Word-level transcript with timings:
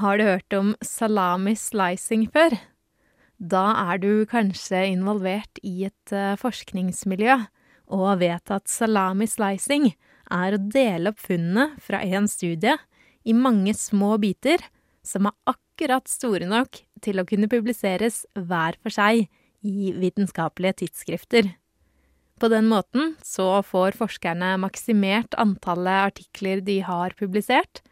Har 0.00 0.16
du 0.16 0.24
hørt 0.24 0.54
om 0.56 0.70
salami 0.80 1.52
slicing 1.60 2.22
før? 2.32 2.54
Da 3.36 3.64
er 3.92 3.98
du 4.00 4.24
kanskje 4.28 4.78
involvert 4.94 5.60
i 5.60 5.84
et 5.90 6.12
eh, 6.16 6.38
forskningsmiljø 6.40 7.34
og 7.92 8.22
vet 8.22 8.52
at 8.54 8.70
salami 8.70 9.28
slicing 9.28 9.90
er 10.32 10.56
å 10.56 10.62
dele 10.72 11.12
opp 11.12 11.20
funnene 11.20 11.66
fra 11.84 12.00
en 12.00 12.30
studie 12.32 12.78
i 13.28 13.34
mange 13.36 13.74
små 13.76 14.14
biter 14.22 14.64
som 15.04 15.28
er 15.28 15.36
akkurat 15.52 16.08
store 16.08 16.48
nok 16.48 16.80
til 17.04 17.20
å 17.20 17.26
kunne 17.28 17.50
publiseres 17.52 18.22
hver 18.38 18.80
for 18.80 18.96
seg 18.96 19.26
i 19.60 19.92
vitenskapelige 20.00 20.80
tidsskrifter. 20.86 21.52
På 22.40 22.48
den 22.48 22.72
måten 22.72 23.18
så 23.20 23.58
får 23.68 24.00
forskerne 24.00 24.54
maksimert 24.64 25.36
antallet 25.36 26.08
artikler 26.08 26.64
de 26.64 26.80
har 26.88 27.12
publisert, 27.20 27.82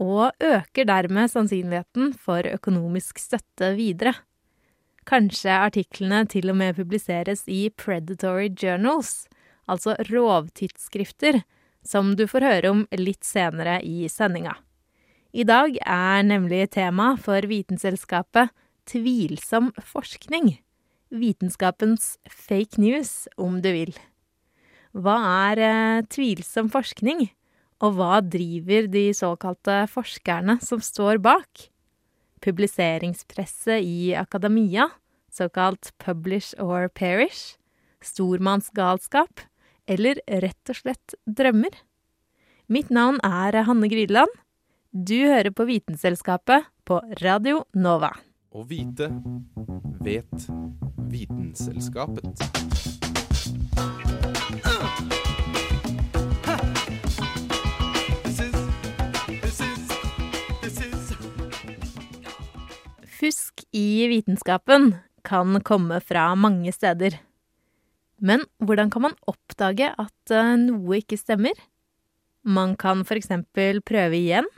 og 0.00 0.32
øker 0.40 0.88
dermed 0.88 1.30
sannsynligheten 1.30 2.14
for 2.16 2.46
økonomisk 2.48 3.20
støtte 3.20 3.74
videre. 3.76 4.14
Kanskje 5.08 5.52
artiklene 5.52 6.24
til 6.28 6.50
og 6.52 6.56
med 6.60 6.76
publiseres 6.78 7.44
i 7.48 7.68
predatory 7.76 8.48
journals, 8.54 9.28
altså 9.68 9.96
rovtidsskrifter, 10.08 11.42
som 11.84 12.14
du 12.16 12.26
får 12.28 12.44
høre 12.44 12.72
om 12.72 12.82
litt 12.96 13.24
senere 13.24 13.80
i 13.84 14.08
sendinga. 14.12 14.56
I 15.32 15.44
dag 15.46 15.76
er 15.84 16.24
nemlig 16.26 16.66
tema 16.74 17.12
for 17.20 17.44
Vitenselskapet 17.46 18.50
tvilsom 18.90 19.70
forskning. 19.92 20.56
Vitenskapens 21.10 22.16
fake 22.26 22.80
news, 22.82 23.28
om 23.38 23.60
du 23.62 23.70
vil. 23.74 23.92
Hva 24.94 25.16
er 25.50 25.62
eh, 25.62 26.06
tvilsom 26.10 26.70
forskning? 26.72 27.28
Og 27.80 27.96
hva 27.96 28.20
driver 28.20 28.88
de 28.92 29.08
såkalte 29.16 29.82
forskerne 29.88 30.58
som 30.64 30.82
står 30.84 31.20
bak? 31.24 31.68
Publiseringspresset 32.44 33.84
i 33.84 34.12
akademia, 34.16 34.90
såkalt 35.32 35.92
publish 36.00 36.52
or 36.60 36.88
perish, 36.88 37.56
stormannsgalskap 38.04 39.44
eller 39.88 40.20
rett 40.44 40.72
og 40.72 40.76
slett 40.76 41.16
drømmer? 41.24 41.72
Mitt 42.70 42.92
navn 42.92 43.18
er 43.26 43.62
Hanne 43.66 43.88
Grydeland. 43.90 44.30
Du 44.92 45.16
hører 45.16 45.50
på 45.50 45.66
Vitenselskapet 45.68 46.68
på 46.84 47.00
Radio 47.22 47.64
Nova. 47.74 48.12
Å 48.50 48.64
vite 48.66 49.08
vet 50.04 50.50
Vitenselskapet. 51.10 53.09
Fusk 63.20 63.66
i 63.76 64.06
vitenskapen 64.08 64.94
kan 65.28 65.58
komme 65.60 65.98
fra 66.00 66.30
mange 66.34 66.72
steder. 66.72 67.18
Men 68.16 68.46
hvordan 68.64 68.88
kan 68.90 69.02
man 69.04 69.16
oppdage 69.28 69.90
at 69.92 70.32
eh, 70.32 70.54
noe 70.56 71.02
ikke 71.02 71.18
stemmer? 71.20 71.52
Man 72.48 72.78
kan 72.80 73.04
eksempel 73.04 73.82
prøve 73.84 74.16
igjen 74.16 74.48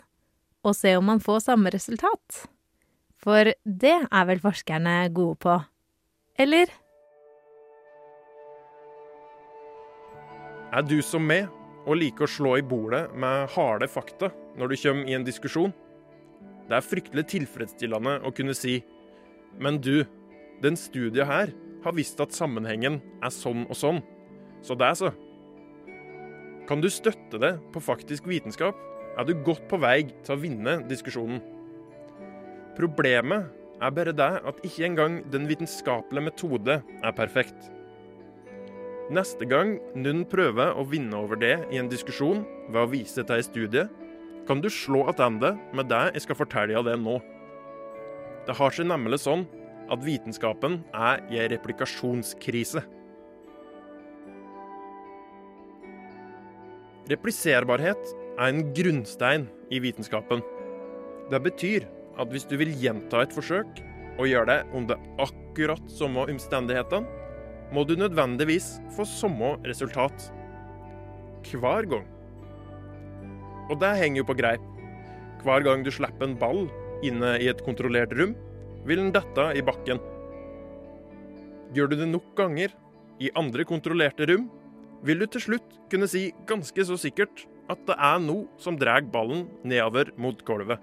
og 0.63 0.77
se 0.79 0.95
om 0.95 1.11
man 1.11 1.19
får 1.19 1.43
samme 1.49 1.75
resultat. 1.75 2.45
For 3.19 3.51
det 3.67 3.97
er 4.07 4.31
vel 4.31 4.39
forskerne 4.39 5.11
gode 5.11 5.41
på? 5.43 5.59
Eller? 6.39 6.71
Er 10.71 10.87
du 10.87 11.01
som 11.03 11.27
meg 11.27 11.51
og 11.83 11.99
liker 11.99 12.31
å 12.31 12.31
slå 12.31 12.59
i 12.61 12.63
bordet 12.63 13.09
med 13.11 13.51
harde 13.57 13.91
fakta 13.91 14.31
når 14.55 14.71
du 14.71 14.83
kommer 14.87 15.11
i 15.11 15.19
en 15.19 15.27
diskusjon? 15.27 15.75
Det 16.69 16.77
er 16.79 16.87
fryktelig 16.87 17.27
tilfredsstillende 17.33 18.21
å 18.25 18.33
kunne 18.35 18.55
si 18.57 18.81
Men 19.61 19.81
du, 19.83 20.05
den 20.63 20.79
studien 20.81 21.29
her 21.29 21.53
har 21.83 21.95
visst 21.97 22.21
at 22.23 22.33
sammenhengen 22.33 23.01
er 23.21 23.33
sånn 23.35 23.67
og 23.67 23.77
sånn. 23.77 23.99
Så 24.65 24.77
det 24.79 24.87
er 24.87 24.97
så. 24.97 25.11
Kan 26.69 26.81
du 26.81 26.89
støtte 26.89 27.41
det 27.43 27.57
på 27.75 27.83
faktisk 27.83 28.29
vitenskap, 28.31 28.79
er 29.19 29.27
du 29.29 29.35
godt 29.45 29.67
på 29.69 29.77
vei 29.83 30.07
til 30.25 30.37
å 30.37 30.41
vinne 30.41 30.79
diskusjonen. 30.89 31.43
Problemet 32.79 33.51
er 33.83 33.93
bare 33.93 34.15
det 34.17 34.31
at 34.49 34.61
ikke 34.65 34.87
engang 34.87 35.19
den 35.33 35.49
vitenskapelige 35.51 36.31
metode 36.31 36.79
er 36.81 37.17
perfekt. 37.17 37.69
Neste 39.13 39.45
gang 39.45 39.75
noen 39.99 40.23
prøver 40.31 40.79
å 40.79 40.87
vinne 40.89 41.19
over 41.19 41.37
det 41.37 41.57
i 41.75 41.81
en 41.81 41.91
diskusjon 41.91 42.47
ved 42.71 42.81
å 42.81 42.89
vise 42.89 43.21
til 43.21 43.37
ei 43.37 43.45
studie, 43.45 43.89
kan 44.49 44.63
du 44.63 44.71
slå 44.71 45.05
tilbake 45.13 45.55
med 45.77 45.91
det 45.91 46.03
jeg 46.15 46.27
skal 46.27 46.39
fortelle 46.39 46.83
deg 46.87 46.99
nå. 47.03 47.19
Det 48.47 48.57
har 48.59 48.75
seg 48.75 48.89
nemlig 48.91 49.21
sånn 49.23 49.45
at 49.93 50.03
vitenskapen 50.03 50.81
er 50.95 51.23
i 51.31 51.39
en 51.43 51.51
replikasjonskrise. 51.53 52.83
Repliserbarhet 57.11 58.13
er 58.39 58.47
en 58.49 58.63
grunnstein 58.75 59.49
i 59.75 59.81
vitenskapen. 59.83 60.43
Det 61.31 61.41
betyr 61.43 61.87
at 62.21 62.31
hvis 62.33 62.47
du 62.49 62.57
vil 62.61 62.73
gjenta 62.79 63.23
et 63.25 63.35
forsøk, 63.35 63.83
og 64.21 64.29
gjøre 64.29 64.49
det 64.51 64.77
under 64.77 65.01
akkurat 65.23 65.85
samme 65.91 66.27
omstendighetene, 66.29 67.21
må 67.73 67.85
du 67.89 67.95
nødvendigvis 67.97 68.75
få 68.97 69.07
samme 69.09 69.55
resultat. 69.65 70.29
Hver 71.49 71.89
gang. 71.89 72.05
Og 73.71 73.79
det 73.83 73.93
henger 74.01 74.23
jo 74.23 74.29
på 74.29 74.39
greip. 74.39 74.65
Hver 75.43 75.65
gang 75.67 75.83
du 75.85 75.91
slipper 75.95 76.29
en 76.29 76.39
ball 76.39 76.67
inne 77.07 77.35
i 77.43 77.49
et 77.51 77.63
kontrollert 77.67 78.15
rom, 78.19 78.35
vil 78.87 78.99
den 78.99 79.13
dette 79.15 79.47
i 79.59 79.63
bakken. 79.65 80.01
Gjør 81.75 81.93
du 81.93 81.97
det 82.01 82.11
nok 82.11 82.33
ganger 82.39 82.75
i 83.23 83.31
andre 83.39 83.67
kontrollerte 83.67 84.27
rom, 84.31 84.49
vil 85.03 85.23
du 85.23 85.27
til 85.27 85.47
slutt 85.47 85.79
kunne 85.91 86.09
si 86.11 86.29
ganske 86.47 86.87
så 86.87 86.99
sikkert 87.01 87.45
at 87.73 87.83
det 87.89 87.97
er 87.97 88.23
noe 88.23 88.47
som 88.61 88.79
drar 88.79 89.03
ballen 89.15 89.47
nedover 89.67 90.13
mot 90.21 90.39
gulvet. 90.47 90.79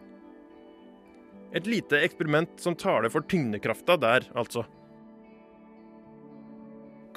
Et 1.56 1.66
lite 1.66 1.98
eksperiment 2.06 2.52
som 2.62 2.76
taler 2.78 3.10
for 3.10 3.26
tyngdekrafta 3.26 3.96
der, 4.00 4.28
altså. 4.38 4.66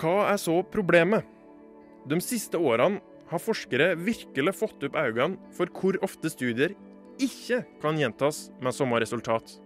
Hva 0.00 0.32
er 0.32 0.38
så 0.40 0.62
problemet? 0.72 1.26
De 2.08 2.18
siste 2.24 2.58
årene 2.58 3.02
har 3.32 3.40
forskere 3.42 3.92
virkelig 3.96 4.54
fått 4.58 4.84
opp 4.86 4.96
øynene 4.98 5.52
for 5.56 5.70
hvor 5.72 5.98
ofte 6.04 6.30
studier 6.32 6.74
ikke 7.22 7.62
kan 7.82 7.98
gjentas 8.00 8.46
med 8.62 8.74
samme 8.76 9.00
resultat. 9.02 9.56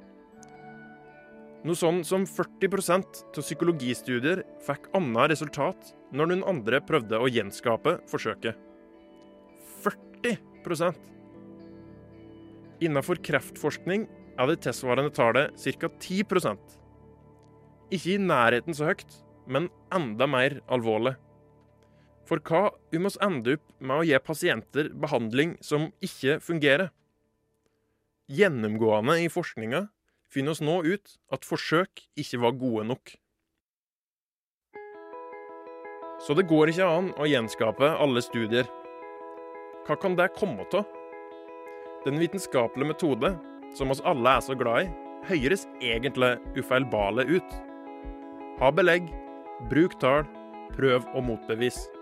Noe 1.67 1.75
sånn 1.79 2.03
som 2.07 2.23
40% 2.29 3.23
av 3.27 3.43
psykologistudier 3.43 4.45
fikk 4.63 4.87
annet 4.95 5.33
resultat 5.33 5.93
når 6.15 6.31
noen 6.31 6.45
andre 6.47 6.79
prøvde 6.85 7.19
å 7.19 7.31
gjenskape 7.31 7.97
forsøket. 8.11 8.55
40 9.83 10.39
Innenfor 12.87 13.19
kreftforskning 13.25 14.07
er 14.37 14.51
det 14.51 14.61
tilsvarende 14.67 15.15
tallet 15.15 15.55
ca. 15.81 15.89
10% 15.89 16.75
Ikke 17.95 18.15
i 18.15 18.19
nærheten 18.21 18.75
så 18.77 18.91
høyt, 18.91 19.13
men 19.47 19.71
enda 19.95 20.27
mer 20.31 20.61
alvorlig. 20.71 21.15
For 22.27 22.43
hva 22.43 22.73
om 22.75 23.07
oss 23.07 23.19
ender 23.23 23.57
opp 23.57 23.67
med 23.79 24.01
å 24.01 24.07
gi 24.07 24.19
pasienter 24.23 24.91
behandling 24.91 25.55
som 25.63 25.91
ikke 26.03 26.41
fungerer? 26.43 26.91
Gjennomgående 28.27 29.21
i 29.23 29.29
forskninga 29.31 29.85
finner 30.33 30.57
oss 30.57 30.63
nå 30.65 30.81
ut 30.83 31.15
at 31.33 31.47
forsøk 31.47 32.03
ikke 32.19 32.41
var 32.43 32.59
gode 32.59 32.89
nok. 32.91 33.15
Så 36.27 36.35
det 36.35 36.49
går 36.51 36.73
ikke 36.73 36.89
an 36.91 37.13
å 37.21 37.29
gjenskape 37.29 37.93
alle 38.03 38.23
studier. 38.25 38.67
Hva 39.87 39.95
kan 40.01 40.17
det 40.19 40.33
komme 40.35 40.67
av? 40.75 40.87
Den 42.07 42.19
vitenskapelige 42.19 42.91
metode, 42.91 43.35
som 43.77 43.93
oss 43.95 44.03
alle 44.07 44.39
er 44.39 44.43
så 44.43 44.57
glad 44.59 44.87
i, 44.87 44.91
høres 45.31 45.67
egentlig 45.83 46.37
ufeilbarlig 46.59 47.29
ut. 47.39 47.59
Ha 48.59 48.73
belegg, 48.75 49.11
bruk 49.71 49.95
tall, 50.03 50.25
prøv 50.75 51.07
å 51.15 51.23
motbevise. 51.23 51.96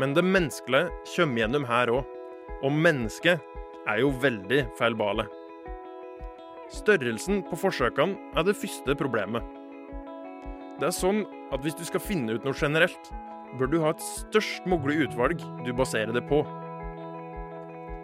Men 0.00 0.14
det 0.16 0.24
menneskelige 0.26 0.90
kommer 1.14 1.42
gjennom 1.42 1.66
her 1.68 1.92
òg. 1.92 2.12
Og 2.64 2.72
mennesket 2.72 3.42
er 3.88 4.00
jo 4.00 4.12
veldig 4.22 4.64
feilbale. 4.78 5.26
Størrelsen 6.72 7.42
på 7.46 7.58
forsøkene 7.60 8.16
er 8.34 8.46
det 8.46 8.56
første 8.56 8.96
problemet. 8.98 9.44
Det 10.80 10.88
er 10.88 10.96
sånn 10.96 11.22
at 11.54 11.62
hvis 11.62 11.76
du 11.78 11.84
skal 11.86 12.02
finne 12.02 12.34
ut 12.34 12.46
noe 12.46 12.56
generelt, 12.56 13.10
bør 13.58 13.70
du 13.70 13.78
ha 13.84 13.92
et 13.94 14.02
størst 14.02 14.64
mulig 14.66 15.04
utvalg 15.04 15.42
du 15.66 15.70
baserer 15.76 16.14
det 16.16 16.24
på. 16.30 16.40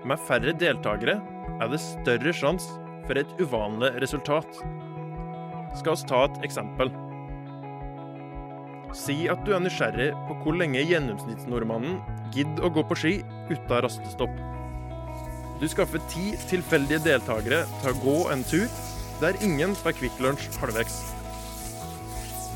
Med 0.07 0.23
færre 0.29 0.55
deltakere 0.57 1.19
er 1.61 1.73
det 1.73 1.81
større 1.83 2.35
sjanse 2.37 2.77
for 3.09 3.19
et 3.19 3.33
uvanlig 3.41 3.91
resultat. 4.05 4.61
Skal 5.81 5.97
vi 5.97 6.11
ta 6.13 6.25
et 6.29 6.45
eksempel. 6.47 6.93
Si 8.97 9.29
at 9.31 9.43
du 9.47 9.53
er 9.55 9.63
nysgjerrig 9.63 10.11
på 10.27 10.37
hvor 10.43 10.57
lenge 10.59 10.83
gjennomsnittsnordmannen 10.83 12.01
gidder 12.35 12.67
å 12.67 12.73
gå 12.75 12.83
på 12.89 12.97
ski 12.99 13.13
uten 13.51 13.85
rastestopp. 13.85 14.33
Du 15.61 15.67
skaffer 15.69 16.03
ti 16.11 16.33
tilfeldige 16.51 17.03
deltakere 17.05 17.63
til 17.83 17.93
å 17.93 18.01
gå 18.03 18.19
en 18.35 18.45
tur 18.51 18.67
der 19.21 19.37
ingen 19.45 19.77
får 19.77 19.99
Kvikk 19.99 20.21
Lunsj 20.25 20.49
halvveis. 20.63 21.01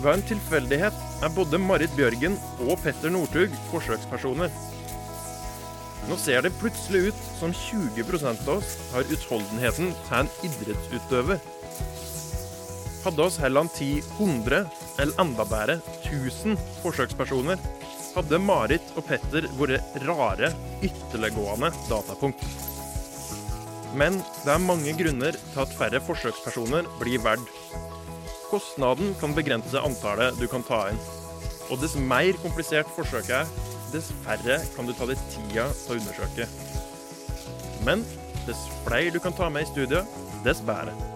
Ved 0.02 0.10
en 0.10 0.24
tilfeldighet 0.26 1.02
er 1.22 1.34
både 1.36 1.60
Marit 1.60 1.92
Bjørgen 1.98 2.38
og 2.64 2.80
Petter 2.82 3.12
Northug 3.14 3.52
forsøkspersoner. 3.70 4.50
Nå 6.08 6.16
ser 6.20 6.42
det 6.44 6.56
plutselig 6.58 7.12
ut 7.12 7.20
som 7.38 7.54
20% 7.56 8.48
av 8.48 8.58
oss 8.58 8.74
har 8.92 9.06
utholdenheten 9.14 9.94
til 10.08 10.18
en 10.18 10.32
idrettsutøver. 10.48 11.38
Hadde 13.04 13.20
oss 13.20 13.36
heller 13.36 13.68
10 13.68 14.02
100, 14.16 14.64
eller 14.98 15.20
enda 15.20 15.44
bedre 15.44 15.80
1000 16.08 16.56
forsøkspersoner, 16.80 17.60
hadde 18.14 18.38
Marit 18.40 18.94
og 18.96 19.04
Petter 19.08 19.44
vært 19.58 19.98
rare, 20.06 20.48
ytterliggående 20.86 21.68
datapunkt. 21.90 22.44
Men 23.94 24.16
det 24.42 24.54
er 24.54 24.62
mange 24.62 24.94
grunner 24.98 25.36
til 25.36 25.62
at 25.62 25.76
færre 25.78 26.00
forsøkspersoner 26.02 26.88
blir 26.98 27.20
verd. 27.22 27.44
Kostnaden 28.48 29.14
kan 29.20 29.36
begrense 29.36 29.84
antallet 29.84 30.40
du 30.40 30.48
kan 30.50 30.64
ta 30.66 30.86
inn. 30.90 31.00
Og 31.68 31.80
dess 31.82 31.94
mer 31.96 32.36
komplisert 32.42 32.90
forsøket 32.96 33.36
er, 33.42 33.54
dess 33.92 34.10
færre 34.24 34.60
kan 34.74 34.88
du 34.88 34.96
ta 34.96 35.06
deg 35.10 35.20
tida 35.30 35.68
til 35.84 35.94
å 35.94 36.00
undersøke. 36.00 36.48
Men 37.86 38.02
dess 38.48 38.64
flere 38.86 39.12
du 39.12 39.20
kan 39.22 39.36
ta 39.36 39.52
med 39.52 39.68
i 39.68 39.72
studiet, 39.74 40.16
dess 40.46 40.64
bedre. 40.64 41.13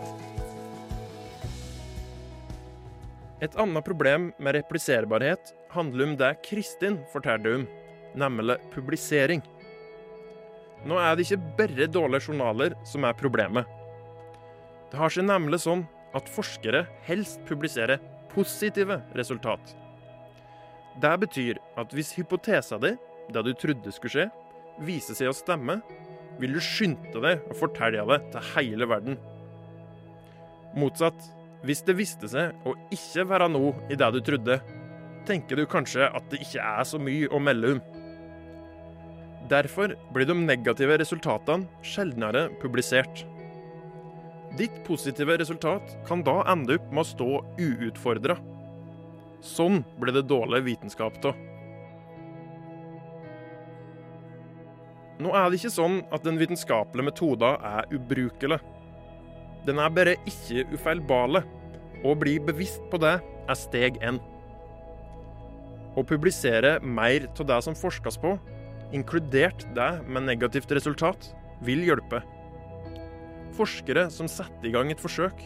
Et 3.38 3.54
annet 3.54 3.84
problem 3.86 4.32
med 4.42 4.56
repliserbarhet 4.56 5.52
handler 5.70 6.08
om 6.08 6.14
det 6.18 6.32
Kristin 6.42 6.98
fortalte 7.12 7.52
om, 7.60 7.66
nemlig 8.18 8.56
publisering. 8.72 9.44
Nå 10.88 10.98
er 10.98 11.14
det 11.14 11.26
ikke 11.26 11.54
bare 11.58 11.86
dårlige 11.90 12.26
journaler 12.26 12.74
som 12.86 13.06
er 13.06 13.14
problemet. 13.18 13.66
Det 14.90 14.98
har 14.98 15.14
seg 15.14 15.28
nemlig 15.28 15.60
sånn 15.62 15.84
at 16.18 16.30
forskere 16.32 16.82
helst 17.06 17.44
publiserer 17.46 18.02
positive 18.32 18.98
resultat. 19.18 19.74
Det 20.98 21.14
betyr 21.22 21.62
at 21.78 21.94
hvis 21.94 22.14
hypotesa 22.18 22.78
di, 22.82 22.96
det 23.30 23.42
du 23.46 23.52
trodde 23.54 23.94
skulle 23.94 24.14
skje, 24.14 24.28
viser 24.82 25.14
seg 25.14 25.30
å 25.30 25.36
stemme, 25.36 25.78
vil 26.42 26.54
du 26.56 26.62
skynde 26.62 27.22
deg 27.22 27.46
å 27.50 27.58
fortelle 27.58 28.02
det 28.08 28.18
til 28.34 28.50
hele 28.56 28.88
verden. 28.90 29.18
Motsatt, 30.78 31.18
hvis 31.66 31.82
det 31.86 31.96
viste 31.98 32.28
seg 32.30 32.66
å 32.68 32.74
ikke 32.94 33.24
være 33.28 33.48
noe 33.50 33.74
i 33.90 33.98
det 33.98 34.08
du 34.14 34.20
trodde, 34.24 34.58
tenker 35.28 35.58
du 35.58 35.66
kanskje 35.68 36.06
at 36.06 36.28
det 36.32 36.42
ikke 36.44 36.62
er 36.64 36.86
så 36.86 37.00
mye 37.02 37.30
å 37.34 37.40
melde 37.42 37.74
om. 37.76 37.80
Derfor 39.48 39.94
blir 40.12 40.28
de 40.28 40.36
negative 40.36 40.98
resultatene 41.00 41.68
sjeldnere 41.82 42.48
publisert. 42.62 43.24
Ditt 44.58 44.82
positive 44.86 45.36
resultat 45.40 45.96
kan 46.08 46.22
da 46.24 46.40
ende 46.52 46.78
opp 46.78 46.88
med 46.92 47.04
å 47.04 47.10
stå 47.10 47.28
uutfordra. 47.58 48.38
Sånn 49.44 49.82
ble 50.00 50.14
det 50.16 50.26
dårlig 50.30 50.64
vitenskap 50.66 51.20
av. 51.28 51.36
Nå 55.18 55.32
er 55.34 55.48
det 55.48 55.58
ikke 55.58 55.74
sånn 55.74 56.00
at 56.14 56.22
den 56.26 56.38
vitenskapelige 56.38 57.08
metoden 57.10 57.64
er 57.66 57.88
ubrukelig. 57.94 58.60
Den 59.68 59.80
er 59.82 59.92
bare 59.92 60.16
ikke 60.28 60.64
ufeilbarlig. 60.72 61.44
Å 62.06 62.14
bli 62.16 62.38
bevisst 62.40 62.84
på 62.88 63.00
det 63.02 63.18
er 63.20 63.58
steg 63.58 63.98
én. 64.00 64.20
Å 65.98 66.04
publisere 66.06 66.78
mer 66.80 67.26
av 67.28 67.48
det 67.50 67.58
som 67.66 67.76
forskes 67.76 68.16
på, 68.22 68.36
inkludert 68.96 69.66
det 69.76 69.90
med 70.06 70.24
negativt 70.24 70.72
resultat, 70.72 71.32
vil 71.66 71.82
hjelpe. 71.84 72.22
Forskere 73.58 74.06
som 74.14 74.30
setter 74.30 74.70
i 74.70 74.72
gang 74.72 74.92
et 74.94 75.02
forsøk, 75.02 75.42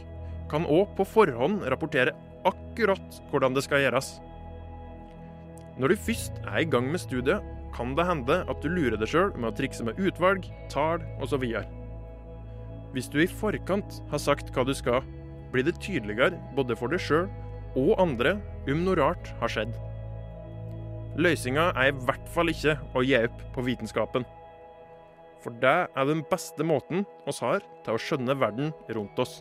kan 0.53 0.69
òg 0.69 0.93
på 0.99 1.09
forhånd 1.09 1.65
rapportere 1.73 2.15
akkurat 2.47 3.21
hvordan 3.33 3.57
det 3.57 3.65
skal 3.65 3.83
gjøres. 3.87 4.15
Når 5.81 5.95
du 5.95 6.03
først 6.07 6.43
er 6.45 6.61
i 6.61 6.69
gang 6.69 6.91
med 6.93 7.01
studiet, 7.01 7.41
kan 7.73 7.97
det 7.97 8.05
hende 8.07 8.43
at 8.45 8.59
du 8.63 8.69
lurer 8.69 9.01
deg 9.01 9.09
sjøl 9.09 9.33
med 9.39 9.49
å 9.49 9.57
trikse 9.57 9.87
med 9.89 9.99
utvalg, 9.99 10.45
tall 10.71 11.01
osv. 11.25 11.49
Hvis 12.93 13.09
du 13.09 13.23
i 13.23 13.29
forkant 13.29 14.03
har 14.11 14.21
sagt 14.21 14.51
hva 14.53 14.67
du 14.69 14.75
skal, 14.77 15.01
blir 15.53 15.65
det 15.65 15.79
tydeligere 15.81 16.37
både 16.57 16.77
for 16.77 16.93
deg 16.93 17.01
sjøl 17.01 17.31
og 17.79 17.95
andre 18.01 18.37
om 18.69 18.85
noe 18.85 18.99
rart 19.01 19.31
har 19.41 19.53
skjedd. 19.53 19.73
Løsninga 21.17 21.71
er 21.77 21.91
i 21.91 21.97
hvert 22.07 22.29
fall 22.33 22.53
ikke 22.53 22.77
å 22.97 23.03
gi 23.05 23.17
opp 23.19 23.41
på 23.55 23.65
vitenskapen. 23.65 24.25
For 25.43 25.57
det 25.61 25.79
er 25.89 26.09
den 26.09 26.23
beste 26.31 26.65
måten 26.65 27.07
oss 27.29 27.41
har 27.45 27.65
til 27.85 27.97
å 27.97 28.01
skjønne 28.01 28.37
verden 28.41 28.71
rundt 28.93 29.19
oss. 29.21 29.41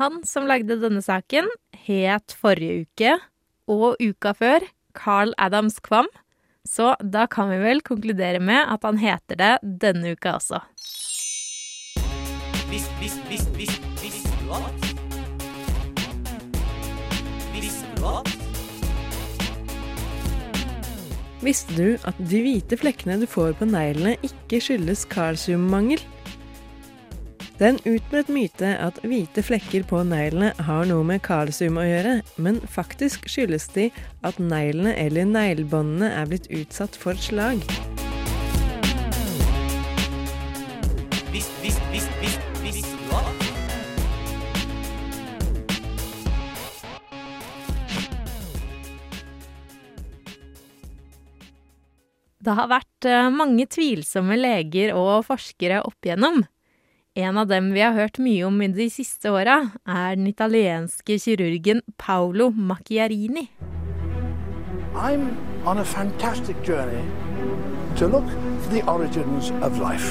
Han 0.00 0.22
som 0.26 0.48
lagde 0.50 0.76
denne 0.82 1.02
saken, 1.04 1.46
het 1.86 2.34
forrige 2.34 2.84
uke 2.84 3.12
og 3.70 4.00
uka 4.02 4.32
før 4.34 4.64
Carl 4.96 5.34
Adams 5.38 5.78
Kvam, 5.84 6.08
så 6.68 6.94
da 7.00 7.26
kan 7.30 7.50
vi 7.52 7.58
vel 7.60 7.82
konkludere 7.84 8.40
med 8.40 8.64
at 8.72 8.84
han 8.86 8.98
heter 8.98 9.36
det 9.40 9.52
denne 9.62 10.14
uka 10.16 10.36
også. 10.38 10.62
Vis, 12.70 12.88
vis, 13.00 13.18
vis, 13.28 13.44
vis, 13.58 13.76
visste 14.00 14.32
du 14.40 14.54
at? 14.56 14.88
Visste 17.54 17.90
du 17.98 18.08
at? 18.08 18.32
Visste 21.44 21.76
du 21.76 21.88
at 22.08 22.16
de 22.32 22.40
hvite 22.40 22.80
flekkene 22.80 23.20
du 23.20 23.28
får 23.28 23.52
på 23.60 23.68
neglene 23.68 24.16
ikke 24.24 24.62
skyldes 24.64 25.04
kalsiummangel? 25.12 26.00
Det 27.54 27.66
er 27.66 27.70
en 27.70 27.84
utbredt 27.86 28.30
myte 28.34 28.66
at 28.82 28.96
hvite 29.06 29.42
flekker 29.46 29.84
på 29.86 30.00
neglene 30.02 30.48
har 30.66 30.88
noe 30.90 31.04
med 31.06 31.20
kalsium 31.22 31.76
å 31.78 31.84
gjøre, 31.86 32.14
men 32.34 32.56
faktisk 32.66 33.28
skyldes 33.30 33.68
de 33.76 33.84
at 34.26 34.40
neglene 34.42 34.90
eller 34.98 35.28
neglebåndene 35.30 36.08
er 36.18 36.26
blitt 36.32 36.48
utsatt 36.50 36.98
for 36.98 37.14
slag. 37.14 37.62
Det 52.44 52.56
har 52.58 52.66
vært 52.68 53.06
eh, 53.08 53.30
mange 53.32 53.64
tvilsomme 53.70 54.36
leger 54.36 54.90
og 54.98 55.22
forskere 55.30 55.78
opp 55.86 56.02
igjennom. 56.04 56.42
En 57.16 57.36
av 57.38 57.46
dem 57.46 57.68
vi 57.70 57.78
har 57.78 57.92
hørt 57.94 58.16
mye 58.18 58.42
om 58.42 58.56
i 58.58 58.66
de 58.74 58.88
siste 58.90 59.30
åra, 59.30 59.60
er 59.86 60.16
den 60.18 60.26
italienske 60.26 61.14
kirurgen 61.22 61.80
Paolo 61.96 62.48
Macchiarini. 62.50 63.44
I'm 64.96 65.36
on 65.64 65.78
a 65.78 65.84
fantastic 65.84 66.56
journey 66.66 67.04
to 67.98 68.08
look 68.08 68.26
for 68.62 68.70
the 68.72 68.82
origins 68.90 69.52
of 69.62 69.78
life. 69.78 70.10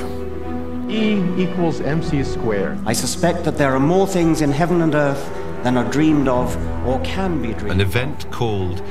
E 0.88 1.20
equals 1.38 1.82
mc 1.82 2.24
squared. 2.24 2.80
I 2.88 2.94
suspect 2.94 3.44
that 3.44 3.58
there 3.58 3.74
are 3.74 3.84
more 3.84 4.08
things 4.08 4.40
in 4.40 4.52
heaven 4.52 4.82
and 4.82 4.96
earth 4.96 5.28
than 5.64 5.78
are 5.78 5.92
dreamed 5.92 6.30
of 6.30 6.56
or 6.88 7.02
can 7.04 7.42
be 7.42 7.54
dreamed 7.54 7.72
An 7.72 7.82
event 7.82 8.32
called 8.32 8.82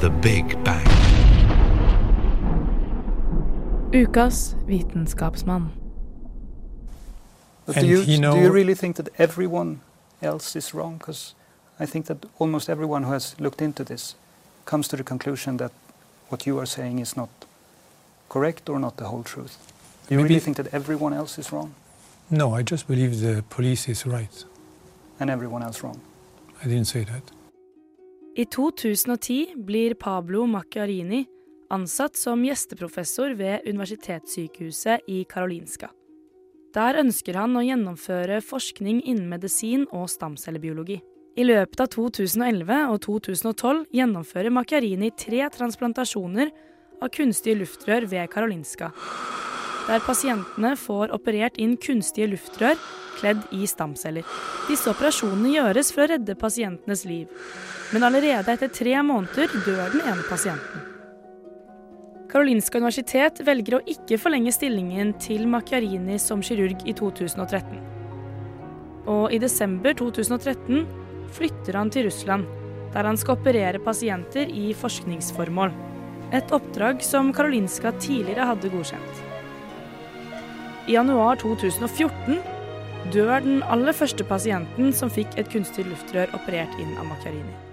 the 0.00 0.10
Big 0.10 0.58
Bang. 0.64 0.90
Ukas 3.92 4.56
vitenskapsmann. 4.66 5.83
But 7.66 7.76
And 7.76 7.86
do 7.86 7.90
you, 7.92 8.00
he 8.02 8.16
know- 8.16 8.34
do 8.34 8.40
you 8.40 8.52
really 8.52 8.74
think 8.74 8.96
that 8.96 9.08
everyone 9.18 9.76
else 10.20 10.58
is 10.58 10.74
wrong? 10.74 10.98
Because 10.98 11.34
I 11.80 11.86
think 11.86 12.06
that 12.06 12.16
almost 12.38 12.68
everyone 12.68 13.04
who 13.06 13.12
has 13.12 13.34
looked 13.40 13.60
into 13.62 13.84
this 13.84 14.16
comes 14.64 14.88
to 14.88 14.96
the 14.96 15.02
conclusion 15.04 15.56
that 15.56 15.72
what 16.28 16.46
you 16.46 16.58
are 16.58 16.66
saying 16.66 17.00
is 17.00 17.16
not 17.16 17.28
correct 18.28 18.68
or 18.68 18.78
not 18.78 18.96
the 18.96 19.04
whole 19.04 19.22
truth. 19.22 19.56
Do 20.08 20.14
you 20.14 20.20
Maybe- 20.22 20.28
really 20.34 20.40
think 20.40 20.56
that 20.56 20.74
everyone 20.74 21.16
else 21.16 21.40
is 21.40 21.50
wrong 21.52 21.70
No, 22.30 22.58
I 22.58 22.62
just 22.62 22.86
believe 22.86 23.20
the 23.20 23.42
police 23.50 23.90
is 23.90 24.06
right. 24.06 24.44
and 25.20 25.30
everyone 25.30 25.62
else 25.66 25.82
wrong? 25.82 26.00
I 26.64 26.68
didn't 26.68 26.86
say 26.86 27.04
that. 27.04 27.22
I 28.36 28.44
2010 28.44 29.64
blir 29.64 29.94
Pablo 29.94 30.46
Macchiarini 30.46 31.26
ansatt 31.70 32.16
som 32.16 32.42
gjesteprofessor 32.44 33.34
ved 33.34 33.60
Universitetssykehuset 33.66 35.00
i 35.08 35.24
Karolinska. 35.24 35.88
Der 36.74 36.98
ønsker 36.98 37.36
han 37.38 37.54
å 37.54 37.62
gjennomføre 37.62 38.40
forskning 38.42 39.04
innen 39.06 39.28
medisin 39.30 39.84
og 39.94 40.08
stamcellebiologi. 40.10 40.98
I 41.38 41.44
løpet 41.46 41.80
av 41.82 41.90
2011 41.90 42.80
og 42.90 42.98
2012 43.04 43.84
gjennomfører 43.94 44.54
Macchiarini 44.54 45.10
tre 45.18 45.42
transplantasjoner 45.54 46.50
av 47.02 47.10
kunstige 47.14 47.58
luftrør 47.60 48.06
ved 48.10 48.30
Karolinska, 48.30 48.90
der 49.84 50.02
pasientene 50.06 50.72
får 50.80 51.12
operert 51.14 51.58
inn 51.60 51.74
kunstige 51.76 52.30
luftrør 52.32 52.78
kledd 53.18 53.42
i 53.54 53.66
stamceller. 53.68 54.24
Disse 54.70 54.90
operasjonene 54.90 55.52
gjøres 55.54 55.92
for 55.94 56.06
å 56.06 56.14
redde 56.14 56.38
pasientenes 56.38 57.04
liv, 57.06 57.30
men 57.92 58.06
allerede 58.06 58.54
etter 58.54 58.72
tre 58.72 58.96
måneder 59.04 59.52
dør 59.66 59.94
den 59.94 60.02
ene 60.06 60.26
pasienten. 60.30 60.93
Karolinska 62.34 62.80
universitet 62.80 63.38
velger 63.46 63.76
å 63.76 63.84
ikke 63.86 64.16
forlenge 64.18 64.50
stillingen 64.50 65.12
til 65.22 65.44
Macchiarini 65.46 66.16
som 66.18 66.40
kirurg 66.42 66.80
i 66.82 66.90
2013. 66.98 67.76
Og 69.06 69.30
i 69.30 69.38
desember 69.38 69.94
2013 69.94 70.80
flytter 71.36 71.78
han 71.78 71.92
til 71.94 72.08
Russland, 72.08 72.48
der 72.90 73.06
han 73.06 73.20
skal 73.20 73.38
operere 73.38 73.78
pasienter 73.84 74.50
i 74.50 74.72
forskningsformål. 74.74 75.70
Et 76.34 76.50
oppdrag 76.58 77.04
som 77.06 77.30
Karolinska 77.36 77.92
tidligere 78.02 78.48
hadde 78.50 78.72
godkjent. 78.72 79.20
I 80.90 80.96
januar 80.96 81.38
2014 81.38 82.40
dør 83.14 83.46
den 83.46 83.62
aller 83.62 83.94
første 83.94 84.26
pasienten 84.26 84.90
som 84.90 85.12
fikk 85.20 85.38
et 85.38 85.54
kunstig 85.54 85.86
luftrør 85.86 86.34
operert 86.34 86.82
inn 86.82 86.98
av 86.98 87.06
Macchiarini. 87.12 87.63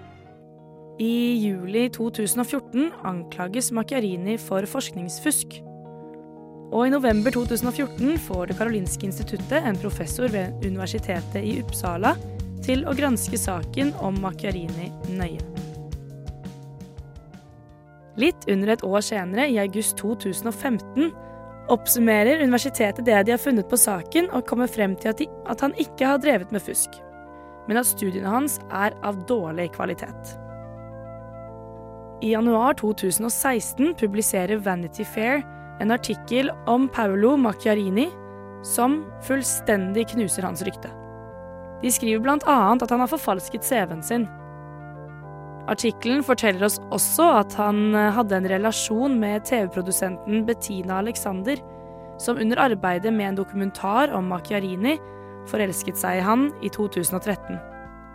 I 1.01 1.37
juli 1.41 1.87
2014 1.89 2.91
anklages 3.03 3.71
Macchiarini 3.73 4.35
for 4.37 4.67
forskningsfusk. 4.69 5.55
Og 6.71 6.83
i 6.85 6.91
november 6.93 7.33
2014 7.33 8.19
får 8.27 8.51
Det 8.51 8.57
karolinske 8.59 9.07
instituttet 9.07 9.65
en 9.65 9.79
professor 9.81 10.29
ved 10.29 10.61
Universitetet 10.61 11.41
i 11.41 11.55
Uppsala 11.63 12.11
til 12.61 12.85
å 12.85 12.93
granske 12.93 13.39
saken 13.39 13.95
om 13.97 14.19
Macchiarini 14.21 14.91
nøye. 15.09 15.41
Litt 18.21 18.45
under 18.51 18.75
et 18.75 18.85
år 18.85 19.01
senere, 19.01 19.47
i 19.49 19.57
august 19.57 19.97
2015, 19.97 21.09
oppsummerer 21.73 22.43
universitetet 22.43 23.07
det 23.07 23.23
de 23.25 23.33
har 23.33 23.41
funnet 23.41 23.65
på 23.71 23.79
saken, 23.79 24.29
og 24.29 24.45
kommer 24.45 24.69
frem 24.69 24.93
til 25.01 25.15
at, 25.15 25.17
de, 25.17 25.29
at 25.49 25.65
han 25.65 25.73
ikke 25.81 26.13
har 26.13 26.21
drevet 26.21 26.53
med 26.53 26.61
fusk, 26.61 26.93
men 27.65 27.81
at 27.81 27.89
studiene 27.89 28.29
hans 28.29 28.59
er 28.69 28.93
av 29.01 29.23
dårlig 29.25 29.71
kvalitet. 29.73 30.37
I 32.21 32.31
januar 32.31 32.73
2016 32.73 33.95
publiserer 33.97 34.57
Vanity 34.57 35.03
Fair 35.03 35.41
en 35.81 35.91
artikkel 35.91 36.51
om 36.69 36.87
Paolo 36.87 37.37
Macchiarini 37.37 38.09
som 38.63 38.99
fullstendig 39.25 40.05
knuser 40.13 40.45
hans 40.45 40.61
rykte. 40.61 40.91
De 41.81 41.89
skriver 41.89 42.21
bl.a. 42.21 42.57
at 42.77 42.93
han 42.93 43.01
har 43.01 43.09
forfalsket 43.09 43.65
CV-en 43.65 44.03
sin. 44.05 44.27
Artikkelen 45.71 46.21
forteller 46.25 46.67
oss 46.67 46.77
også 46.93 47.25
at 47.39 47.57
han 47.57 47.95
eh, 47.95 48.11
hadde 48.13 48.37
en 48.37 48.49
relasjon 48.49 49.17
med 49.21 49.45
TV-produsenten 49.49 50.45
Bettina 50.45 50.99
Alexander, 51.01 51.57
som 52.21 52.37
under 52.37 52.61
arbeidet 52.61 53.13
med 53.13 53.31
en 53.31 53.41
dokumentar 53.41 54.13
om 54.13 54.29
Macchiarini 54.29 54.99
forelsket 55.49 55.97
seg 55.97 56.19
i 56.19 56.25
han 56.25 56.49
i 56.61 56.69
2013. 56.69 57.57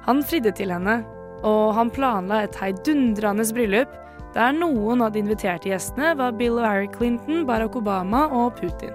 Han 0.06 0.22
fridde 0.22 0.54
til 0.54 0.70
henne, 0.70 1.00
og 1.44 1.74
han 1.76 1.92
planla 1.92 2.44
et 2.44 2.56
heidundrende 2.60 3.46
bryllup 3.52 3.92
der 4.36 4.52
noen 4.52 5.00
av 5.00 5.14
de 5.14 5.22
inviterte 5.22 5.70
gjestene 5.70 6.12
var 6.18 6.36
Bill 6.36 6.58
og 6.58 6.66
Harry 6.66 6.88
Clinton, 6.92 7.44
Barack 7.48 7.76
Obama 7.78 8.26
og 8.28 8.58
Putin. 8.60 8.92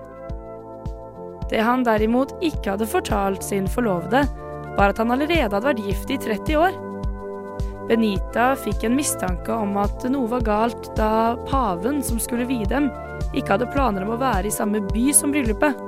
Det 1.51 1.59
han 1.65 1.83
derimot 1.83 2.31
ikke 2.45 2.75
hadde 2.75 2.87
fortalt 2.87 3.43
sin 3.43 3.67
forlovede, 3.67 4.23
var 4.77 4.93
at 4.93 5.01
han 5.01 5.11
allerede 5.11 5.49
hadde 5.49 5.65
vært 5.65 5.83
gift 5.83 6.13
i 6.13 6.19
30 6.21 6.61
år. 6.61 6.77
Benita 7.89 8.51
fikk 8.55 8.85
en 8.87 8.95
mistanke 8.95 9.51
om 9.51 9.75
at 9.81 10.05
noe 10.13 10.29
var 10.31 10.45
galt 10.47 10.91
da 10.95 11.35
paven 11.49 11.99
som 12.05 12.21
skulle 12.23 12.47
vie 12.47 12.69
dem, 12.69 12.87
ikke 13.33 13.57
hadde 13.57 13.71
planer 13.73 14.05
om 14.05 14.13
å 14.15 14.21
være 14.21 14.47
i 14.47 14.53
samme 14.53 14.83
by 14.93 15.09
som 15.15 15.33
bryllupet. 15.33 15.87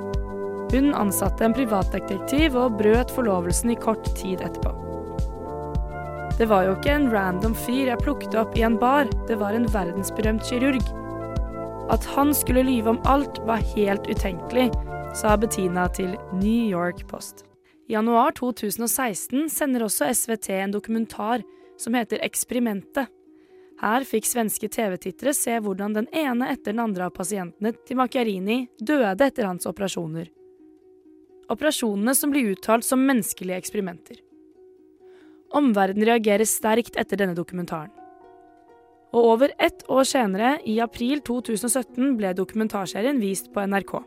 Hun 0.74 0.92
ansatte 0.98 1.46
en 1.46 1.56
privatdetektiv 1.56 2.58
og 2.58 2.80
brøt 2.82 3.14
forlovelsen 3.14 3.76
i 3.76 3.80
kort 3.80 4.10
tid 4.18 4.42
etterpå. 4.42 4.83
Det 6.34 6.48
var 6.50 6.64
jo 6.66 6.72
ikke 6.74 6.90
en 6.90 7.12
random 7.14 7.54
fyr 7.54 7.92
jeg 7.92 8.02
plukket 8.02 8.34
opp 8.42 8.56
i 8.58 8.64
en 8.66 8.80
bar, 8.82 9.06
det 9.30 9.36
var 9.38 9.54
en 9.54 9.68
verdensberømt 9.70 10.42
kirurg. 10.48 10.82
At 11.94 12.08
han 12.16 12.34
skulle 12.34 12.64
lyve 12.66 12.90
om 12.90 13.02
alt, 13.06 13.38
var 13.46 13.62
helt 13.76 14.10
utenkelig, 14.10 14.72
sa 15.14 15.36
Bettina 15.38 15.86
til 15.94 16.16
New 16.34 16.72
York 16.72 17.04
Post. 17.12 17.46
I 17.86 17.94
januar 17.94 18.34
2016 18.40 19.46
sender 19.54 19.86
også 19.86 20.10
SVT 20.10 20.50
en 20.58 20.74
dokumentar 20.74 21.46
som 21.78 21.94
heter 21.94 22.26
Eksperimentet. 22.26 23.14
Her 23.84 24.10
fikk 24.10 24.26
svenske 24.26 24.72
TV-tittere 24.74 25.36
se 25.38 25.60
hvordan 25.62 25.94
den 26.00 26.10
ene 26.18 26.50
etter 26.50 26.74
den 26.74 26.82
andre 26.82 27.12
av 27.12 27.14
pasientene 27.14 27.76
til 27.86 28.02
Macchiarini 28.02 28.64
døde 28.82 29.22
etter 29.22 29.52
hans 29.52 29.70
operasjoner. 29.70 30.34
Operasjonene 31.54 32.18
som 32.18 32.34
blir 32.34 32.56
uttalt 32.56 32.90
som 32.90 33.06
menneskelige 33.06 33.62
eksperimenter. 33.62 34.18
Omverdenen 35.54 36.08
reagerer 36.10 36.50
sterkt 36.50 36.98
etter 36.98 37.20
denne 37.20 37.38
dokumentaren. 37.38 37.92
Og 39.14 39.28
over 39.36 39.52
ett 39.62 39.84
år 39.94 40.08
senere, 40.10 40.56
i 40.66 40.80
april 40.82 41.22
2017, 41.22 42.16
ble 42.18 42.34
dokumentarserien 42.34 43.20
vist 43.22 43.52
på 43.54 43.62
NRK. 43.62 44.00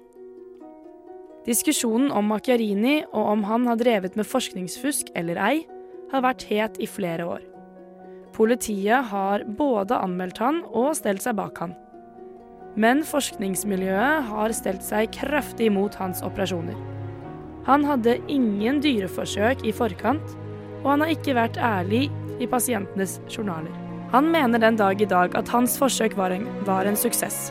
Diskusjonen 1.47 2.11
om 2.11 2.27
Macchiarini 2.27 3.05
og 3.13 3.29
om 3.37 3.45
han 3.47 3.69
har 3.71 3.79
drevet 3.79 4.17
med 4.19 4.27
forskningsfusk 4.27 5.13
eller 5.15 5.39
ei, 5.39 5.61
har 6.11 6.25
vært 6.27 6.43
het 6.51 6.81
i 6.83 6.89
flere 6.91 7.27
år. 7.37 7.45
Politiet 8.35 9.07
har 9.13 9.45
både 9.59 9.97
anmeldt 10.03 10.43
han 10.43 10.65
og 10.67 10.97
stelt 10.99 11.23
seg 11.23 11.39
bak 11.39 11.63
han. 11.63 11.77
Men 12.77 13.05
forskningsmiljøet 13.07 14.27
har 14.29 14.55
stelt 14.55 14.83
seg 14.85 15.15
kraftig 15.15 15.71
imot 15.71 15.95
hans 16.03 16.21
operasjoner. 16.27 16.77
Han 17.71 17.87
hadde 17.87 18.19
ingen 18.31 18.83
dyreforsøk 18.83 19.65
i 19.67 19.73
forkant, 19.75 20.35
og 20.87 20.93
han 20.93 21.03
har 21.03 21.11
ikke 21.17 21.35
vært 21.35 21.57
ærlig 21.59 22.05
i 22.39 22.47
pasientenes 22.47 23.19
journaler. 23.27 23.75
Han 24.13 24.31
mener 24.31 24.63
den 24.63 24.77
dag 24.79 25.01
i 25.03 25.09
dag 25.11 25.35
at 25.35 25.49
hans 25.51 25.75
forsøk 25.83 26.15
var 26.15 26.31
en, 26.31 26.47
var 26.69 26.87
en 26.87 26.95
suksess, 26.95 27.51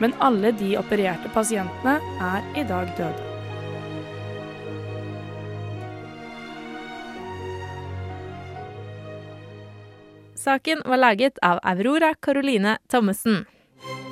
men 0.00 0.16
alle 0.24 0.54
de 0.56 0.72
opererte 0.80 1.28
pasientene 1.34 1.98
er 2.24 2.46
i 2.56 2.64
dag 2.64 2.88
døde. 2.96 3.26
Saken 10.40 10.80
var 10.88 11.04
laget 11.04 11.36
av 11.44 11.60
Aurora 11.60 12.14
Caroline 12.16 12.78
Thommessen. 12.88 13.42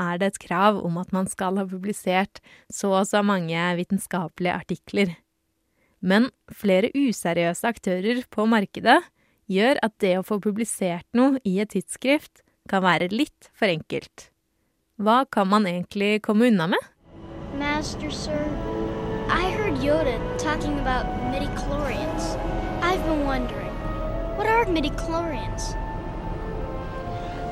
er 0.00 0.20
det 0.20 0.32
et 0.32 0.42
krav 0.46 0.80
om 0.84 0.98
at 1.00 1.12
man 1.12 1.28
skal 1.28 1.60
ha 1.60 1.66
publisert 1.68 2.40
så 2.72 2.92
og 3.02 3.08
så 3.10 3.22
mange 3.26 3.58
vitenskapelige 3.78 4.56
artikler. 4.56 5.14
Men 6.00 6.30
flere 6.48 6.90
useriøse 6.96 7.68
aktører 7.68 8.22
på 8.32 8.46
markedet 8.48 9.00
gjør 9.50 9.80
at 9.84 9.96
det 10.00 10.14
å 10.18 10.24
få 10.26 10.40
publisert 10.40 11.06
noe 11.16 11.40
i 11.44 11.58
et 11.60 11.74
tidsskrift 11.74 12.42
kan 12.70 12.84
være 12.84 13.10
litt 13.12 13.50
for 13.52 13.68
enkelt. 13.68 14.30
Hva 15.00 15.24
kan 15.32 15.48
man 15.48 15.66
egentlig 15.68 16.20
komme 16.24 16.48
unna 16.50 16.68
med? 16.70 16.80
Master, 17.58 18.10
sir, 18.10 18.40
I 19.28 19.50
heard 19.56 19.78
Yoda 19.84 20.16
talking 20.38 20.78
about 20.78 21.06
midichlorians. 21.32 22.36
I've 22.82 23.04
been 23.04 23.24
wondering, 23.24 23.74
what 24.36 24.46
are 24.46 24.64
midichlorians? 24.66 25.79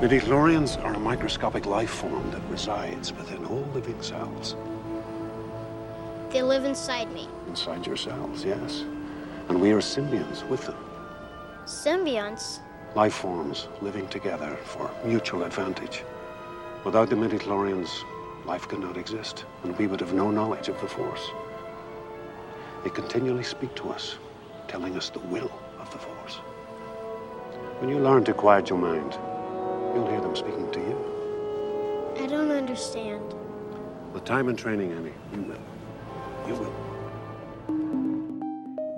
Midichlorians 0.00 0.80
are 0.84 0.94
a 0.94 0.98
microscopic 0.98 1.66
life 1.66 1.90
form 1.90 2.30
that 2.30 2.42
resides 2.48 3.12
within 3.12 3.44
all 3.46 3.66
living 3.74 4.00
cells. 4.00 4.54
They 6.30 6.42
live 6.42 6.64
inside 6.64 7.12
me. 7.12 7.28
Inside 7.48 7.84
your 7.84 7.96
cells, 7.96 8.44
yes. 8.44 8.84
And 9.48 9.60
we 9.60 9.72
are 9.72 9.80
symbionts 9.80 10.48
with 10.48 10.64
them. 10.66 10.76
Symbionts? 11.64 12.60
life 12.94 13.14
forms 13.14 13.68
living 13.82 14.08
together 14.08 14.56
for 14.64 14.90
mutual 15.04 15.42
advantage. 15.42 16.04
Without 16.84 17.10
the 17.10 17.16
midichlorians, 17.16 17.90
life 18.46 18.66
could 18.68 18.80
not 18.80 18.96
exist, 18.96 19.44
and 19.62 19.76
we 19.78 19.86
would 19.86 20.00
have 20.00 20.14
no 20.14 20.30
knowledge 20.30 20.68
of 20.68 20.80
the 20.80 20.88
Force. 20.88 21.30
They 22.84 22.90
continually 22.90 23.44
speak 23.44 23.74
to 23.76 23.90
us, 23.90 24.16
telling 24.68 24.96
us 24.96 25.10
the 25.10 25.18
will 25.20 25.50
of 25.78 25.90
the 25.90 25.98
Force. 25.98 26.36
When 27.80 27.90
you 27.90 27.98
learn 27.98 28.24
to 28.24 28.32
quiet 28.32 28.70
your 28.70 28.78
mind, 28.78 29.18
you'll 29.94 30.10
hear 30.10 30.20
them 30.20 30.36
speaking 30.36 30.70
to 30.72 30.80
you. 30.80 30.96
I 32.22 32.26
don't 32.26 32.50
understand. 32.50 33.22
With 34.12 34.24
time 34.24 34.48
and 34.48 34.58
training, 34.58 34.92
Annie, 34.92 35.12
you 35.34 35.42
will. 35.42 35.64
You 36.48 36.54
will. 36.54 36.74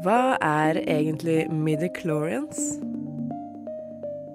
Hva 0.01 0.39
er 0.41 0.79
egentlig 0.89 1.51
midichlorians? 1.53 2.81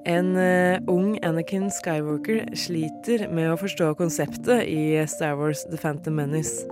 En 0.05 0.35
uh, 0.37 0.77
ung 0.85 1.15
Anakin 1.25 1.71
Skywalker 1.73 2.43
sliter 2.53 3.23
med 3.33 3.49
å 3.49 3.57
forstå 3.57 3.95
konseptet 3.97 4.67
i 4.69 5.01
Star 5.09 5.33
Wars 5.39 5.63
The 5.71 5.79
Phantom 5.81 6.19
Menace. 6.19 6.67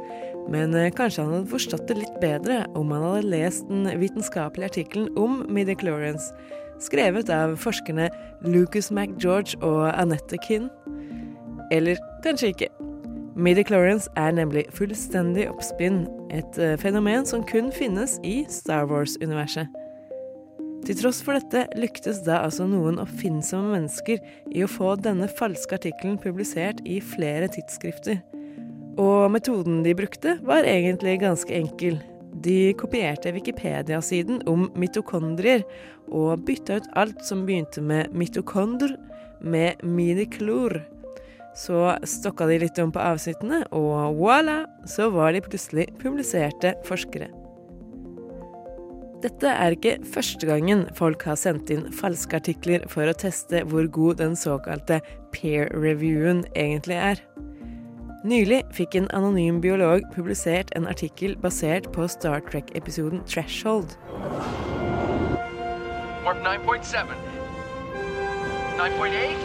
Men 0.54 0.76
uh, 0.78 0.92
kanskje 0.94 1.26
han 1.26 1.34
hadde 1.34 1.50
forstått 1.50 1.88
det 1.90 1.98
litt 2.04 2.20
bedre 2.22 2.60
om 2.78 2.94
han 2.94 3.08
hadde 3.08 3.32
lest 3.34 3.66
den 3.72 3.90
vitenskapelige 3.98 4.70
artikkelen 4.76 5.10
om 5.18 5.42
midichlorians, 5.50 6.30
skrevet 6.82 7.30
av 7.34 7.58
forskerne 7.62 8.10
Lucas 8.46 8.92
McGeorge 8.92 9.60
og 9.62 9.92
Anette 9.92 10.40
Kinn. 10.46 10.70
Eller 11.72 12.00
kanskje 12.26 12.54
ikke. 12.54 12.72
Midichlorians 13.36 14.10
er 14.20 14.34
nemlig 14.38 14.68
fullstendig 14.78 15.48
oppspinn, 15.50 16.04
et 16.30 16.60
uh, 16.62 16.76
fenomen 16.78 17.26
som 17.26 17.42
kun 17.50 17.72
finnes 17.74 18.20
i 18.22 18.44
Star 18.50 18.86
Wars-universet. 18.92 19.72
Til 20.84 21.00
tross 21.00 21.22
for 21.24 21.40
dette 21.40 21.64
lyktes 21.80 22.20
da 22.26 22.42
altså 22.44 22.68
noen 22.68 23.00
oppfinnsomme 23.02 23.72
mennesker 23.72 24.20
i 24.52 24.66
å 24.66 24.70
få 24.70 24.98
denne 25.00 25.30
falske 25.40 25.80
artikkelen 25.80 26.20
publisert 26.22 26.82
i 26.84 27.00
flere 27.00 27.48
tidsskrifter. 27.56 28.20
Og 29.00 29.32
metoden 29.34 29.82
de 29.86 29.96
brukte, 29.98 30.36
var 30.46 30.68
egentlig 30.70 31.22
ganske 31.24 31.56
enkel. 31.56 32.02
De 32.34 32.74
kopierte 32.74 33.32
Wikipedia-siden 33.36 34.42
om 34.50 34.66
mitokondrier 34.80 35.62
og 36.10 36.42
bytta 36.48 36.80
ut 36.82 36.90
alt 36.98 37.22
som 37.26 37.46
begynte 37.46 37.82
med 37.82 38.16
mitokondr, 38.18 38.96
med 39.44 39.84
miniklor. 39.84 40.80
Så 41.56 41.94
stokka 42.10 42.48
de 42.50 42.58
litt 42.64 42.80
om 42.82 42.92
på 42.94 43.02
avsnittene, 43.04 43.62
og 43.76 44.18
voilà, 44.18 44.64
så 44.90 45.12
var 45.14 45.36
de 45.36 45.44
plutselig 45.46 45.92
publiserte 46.02 46.74
forskere. 46.88 47.30
Dette 49.24 49.48
er 49.48 49.76
ikke 49.76 50.00
første 50.12 50.48
gangen 50.50 50.88
folk 50.98 51.22
har 51.24 51.38
sendt 51.40 51.70
inn 51.72 51.86
falske 51.96 52.42
artikler 52.42 52.84
for 52.92 53.08
å 53.08 53.16
teste 53.16 53.62
hvor 53.70 53.86
god 53.88 54.20
den 54.20 54.34
såkalte 54.36 54.98
peer-reviewen 55.36 56.44
egentlig 56.60 56.98
er. 57.00 57.22
Nylig 58.24 58.62
fikk 58.72 58.96
en 58.96 59.10
anonym 59.12 59.58
biolog 59.60 60.06
publisert 60.14 60.70
en 60.78 60.86
artikkel 60.88 61.34
basert 61.44 61.90
på 61.92 62.06
Star 62.08 62.40
Trek-episoden 62.40 63.20
Threshold. 63.28 63.98
Warp 66.24 66.38
9.7. 66.38 67.04
9.8. 68.78 69.36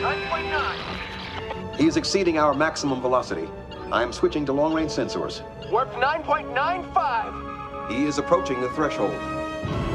9.9. 0.00 1.76
He 1.76 1.86
is 1.86 1.96
exceeding 1.96 2.38
our 2.38 2.54
maximum 2.54 3.02
velocity. 3.02 3.46
I 3.92 4.02
am 4.02 4.12
switching 4.12 4.46
to 4.46 4.54
long-range 4.54 4.90
sensors. 4.90 5.42
Warp 5.70 5.92
9.95. 5.92 7.90
He 7.90 8.06
is 8.06 8.16
approaching 8.16 8.62
the 8.62 8.70
threshold. 8.70 9.12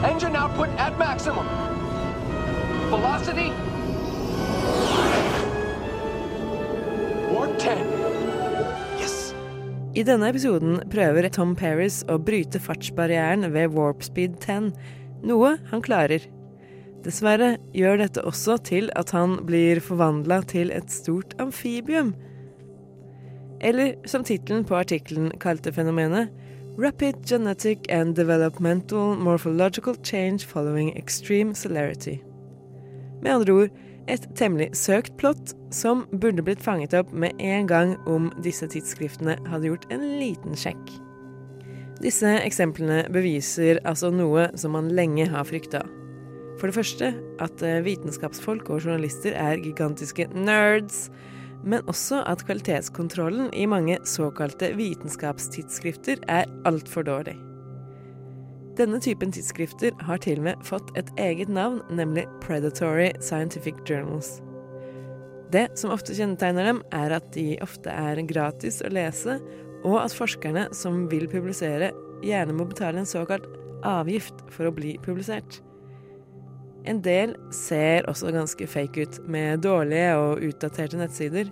Engine 0.03 0.35
output 0.35 0.69
at 0.77 0.95
maximum. 0.99 1.47
Velocity. 2.89 3.51
Yes. 7.57 9.33
I 9.97 10.03
denne 10.05 10.29
episoden 10.29 10.79
prøver 10.91 11.27
Tom 11.33 11.55
Paris 11.57 12.03
å 12.11 12.19
bryte 12.21 12.61
fartsbarrieren 12.61 13.47
ved 13.53 13.73
warp 13.73 14.03
speed 14.05 14.37
10, 14.43 14.71
noe 15.25 15.55
han 15.71 15.81
klarer. 15.85 16.21
Dessverre 17.05 17.55
gjør 17.77 18.01
dette 18.03 18.25
også 18.27 18.57
til 18.67 18.91
at 18.99 19.13
han 19.15 19.39
blir 19.47 19.81
forvandla 19.81 20.41
til 20.49 20.73
et 20.75 20.91
stort 20.93 21.33
amfibium. 21.41 22.13
Eller 23.57 23.95
som 24.05 24.25
tittelen 24.27 24.65
på 24.67 24.77
artikkelen 24.77 25.31
kalte 25.41 25.73
fenomenet, 25.73 26.29
Rapid 26.77 27.25
genetic 27.25 27.87
and 27.89 28.15
developmental 28.15 29.15
morphological 29.15 29.95
change 30.03 30.45
following 30.45 30.95
extreme 30.95 31.55
celerity. 31.55 32.19
Med 33.21 33.33
andre 33.33 33.53
ord 33.53 33.69
et 34.07 34.23
temmelig 34.39 34.69
søkt 34.77 35.15
plott 35.19 35.53
som 35.73 36.05
burde 36.11 36.43
blitt 36.45 36.63
fanget 36.63 36.95
opp 36.97 37.11
med 37.11 37.37
en 37.43 37.67
gang 37.69 37.93
om 38.09 38.29
disse 38.45 38.67
tidsskriftene 38.71 39.37
hadde 39.49 39.71
gjort 39.71 39.87
en 39.93 40.03
liten 40.21 40.57
sjekk. 40.57 40.93
Disse 42.01 42.35
eksemplene 42.43 43.05
beviser 43.13 43.81
altså 43.87 44.11
noe 44.13 44.49
som 44.59 44.75
man 44.77 44.91
lenge 44.93 45.25
har 45.31 45.47
frykta. 45.49 45.81
For 46.57 46.69
det 46.69 46.77
første 46.77 47.13
at 47.43 47.63
eh, 47.65 47.81
vitenskapsfolk 47.85 48.69
og 48.69 48.85
journalister 48.85 49.35
er 49.37 49.61
gigantiske 49.61 50.29
nerds 50.33 51.07
men 51.67 51.83
også 51.89 52.21
at 52.29 52.45
kvalitetskontrollen 52.47 53.51
i 53.53 53.65
mange 53.69 53.97
såkalte 54.07 54.71
vitenskapstidsskrifter 54.77 56.23
er 56.27 56.47
altfor 56.69 57.07
dårlig. 57.07 57.37
Denne 58.77 58.99
typen 59.01 59.31
tidsskrifter 59.33 59.95
har 60.05 60.19
til 60.21 60.37
og 60.37 60.45
med 60.45 60.65
fått 60.65 60.91
et 60.99 61.07
eget 61.17 61.49
navn, 61.49 61.79
nemlig 61.89 62.27
Predatory 62.43 63.09
Scientific 63.17 63.79
Journals. 63.89 64.35
Det 65.49 65.71
som 65.79 65.93
ofte 65.95 66.13
kjennetegner 66.13 66.67
dem, 66.69 66.81
er 66.93 67.15
at 67.15 67.31
de 67.33 67.55
ofte 67.63 67.89
er 67.89 68.21
gratis 68.29 68.83
å 68.85 68.91
lese, 68.93 69.39
og 69.81 69.95
at 70.03 70.13
forskerne 70.13 70.67
som 70.77 71.07
vil 71.09 71.25
publisere, 71.31 71.89
gjerne 72.21 72.53
må 72.53 72.67
betale 72.69 73.01
en 73.01 73.09
såkalt 73.09 73.47
avgift 73.87 74.45
for 74.53 74.69
å 74.69 74.75
bli 74.75 74.93
publisert. 75.01 75.57
En 76.85 77.01
del 77.01 77.33
ser 77.53 78.05
også 78.07 78.29
ganske 78.35 78.69
fake 78.69 79.07
ut, 79.07 79.19
med 79.25 79.65
dårlige 79.65 80.13
og 80.21 80.45
utdaterte 80.51 81.01
nettsider. 81.01 81.49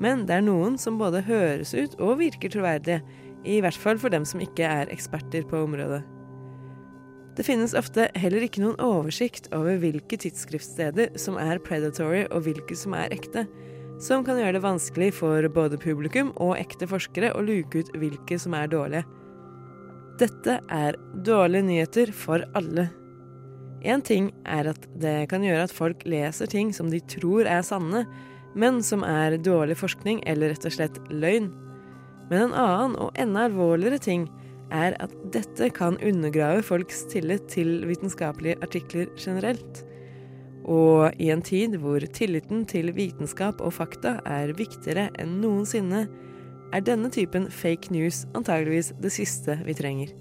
Men 0.00 0.24
det 0.26 0.38
er 0.38 0.48
noen 0.48 0.80
som 0.80 0.96
både 0.98 1.20
høres 1.28 1.76
ut 1.76 2.00
og 2.00 2.16
virker 2.24 2.50
troverdige, 2.50 3.02
i 3.44 3.60
hvert 3.60 3.76
fall 3.78 4.00
for 4.00 4.14
dem 4.14 4.24
som 4.24 4.40
ikke 4.40 4.64
er 4.64 4.90
eksperter 4.94 5.44
på 5.50 5.66
området. 5.66 6.00
Det 7.36 7.46
finnes 7.46 7.72
ofte 7.78 8.10
heller 8.20 8.44
ikke 8.44 8.60
noen 8.60 8.76
oversikt 8.82 9.46
over 9.56 9.78
hvilke 9.80 10.18
tidsskriftsteder 10.20 11.14
som 11.20 11.38
er 11.40 11.62
predatory 11.64 12.26
og 12.28 12.44
hvilke 12.44 12.76
som 12.76 12.92
er 12.98 13.12
ekte, 13.14 13.46
som 14.02 14.24
kan 14.26 14.36
gjøre 14.40 14.58
det 14.58 14.64
vanskelig 14.64 15.12
for 15.16 15.46
både 15.54 15.78
publikum 15.80 16.34
og 16.42 16.58
ekte 16.58 16.88
forskere 16.90 17.32
å 17.32 17.44
luke 17.44 17.80
ut 17.80 17.92
hvilke 17.96 18.36
som 18.40 18.56
er 18.58 18.68
dårlige. 18.72 19.06
Dette 20.20 20.58
er 20.68 20.98
dårlige 21.24 21.66
nyheter 21.70 22.12
for 22.12 22.44
alle. 22.58 22.90
Én 23.82 24.04
ting 24.04 24.28
er 24.44 24.68
at 24.70 24.84
det 25.00 25.30
kan 25.32 25.42
gjøre 25.42 25.64
at 25.66 25.74
folk 25.74 26.04
leser 26.06 26.50
ting 26.50 26.70
som 26.76 26.92
de 26.92 27.00
tror 27.10 27.48
er 27.48 27.64
sanne, 27.66 28.04
men 28.54 28.82
som 28.84 29.06
er 29.08 29.38
dårlig 29.40 29.78
forskning 29.80 30.20
eller 30.28 30.52
rett 30.52 30.68
og 30.68 30.76
slett 30.76 31.00
løgn. 31.08 31.48
Men 32.28 32.50
en 32.50 32.56
annen 32.60 32.98
og 33.00 33.16
enda 33.18 33.48
alvorligere 33.48 33.98
ting 34.02 34.28
er 34.72 34.96
at 35.04 35.12
dette 35.34 35.68
kan 35.76 35.98
undergrave 36.00 36.64
folks 36.64 37.04
tillit 37.12 37.44
til 37.52 37.82
vitenskapelige 37.88 38.58
artikler 38.64 39.12
generelt. 39.20 39.84
Og 40.64 41.12
i 41.20 41.30
en 41.34 41.42
tid 41.42 41.76
hvor 41.82 42.02
tilliten 42.14 42.64
til 42.70 42.92
vitenskap 42.96 43.60
og 43.60 43.74
fakta 43.76 44.18
er 44.28 44.54
viktigere 44.56 45.08
enn 45.20 45.40
noensinne, 45.42 46.06
er 46.72 46.84
denne 46.84 47.10
typen 47.12 47.50
fake 47.52 47.92
news 47.92 48.22
antageligvis 48.32 48.92
det 49.02 49.12
siste 49.12 49.58
vi 49.66 49.76
trenger. 49.76 50.12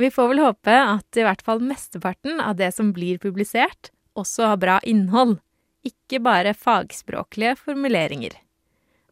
Vi 0.00 0.08
får 0.08 0.30
vel 0.30 0.40
håpe 0.40 0.72
at 0.72 1.18
i 1.18 1.24
hvert 1.26 1.42
fall 1.44 1.60
mesteparten 1.60 2.40
av 2.40 2.54
det 2.56 2.70
som 2.72 2.94
blir 2.96 3.18
publisert, 3.20 3.90
også 4.16 4.52
har 4.52 4.60
bra 4.60 4.78
innhold, 4.88 5.36
ikke 5.84 6.22
bare 6.24 6.54
fagspråklige 6.56 7.56
formuleringer. 7.60 8.32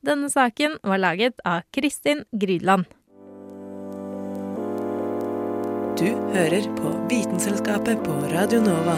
Denne 0.08 0.30
saken 0.32 0.78
var 0.82 0.98
laget 0.98 1.40
av 1.44 1.66
Kristin 1.70 2.22
Grydland. 2.32 2.84
Du 6.00 6.06
hører 6.32 6.64
på 6.78 6.92
Vitenselskapet 7.10 8.00
på 8.06 8.14
Radio 8.32 8.62
Nova. 8.64 8.94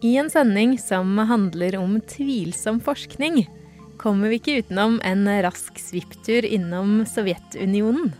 I 0.00 0.14
en 0.16 0.30
sending 0.32 0.78
som 0.80 1.18
handler 1.18 1.76
om 1.76 1.98
tvilsom 2.00 2.80
forskning, 2.80 3.42
kommer 4.00 4.32
vi 4.32 4.40
ikke 4.40 4.56
utenom 4.62 5.02
en 5.04 5.28
rask 5.44 5.76
svipptur 5.82 6.48
innom 6.48 7.02
Sovjetunionen. 7.12 8.14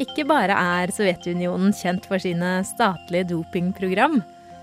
Ikke 0.00 0.24
bare 0.24 0.56
er 0.56 0.92
Sovjetunionen 0.94 1.74
kjent 1.76 2.06
for 2.08 2.22
sine 2.22 2.60
statlige 2.64 3.28
dopingprogram, 3.34 4.22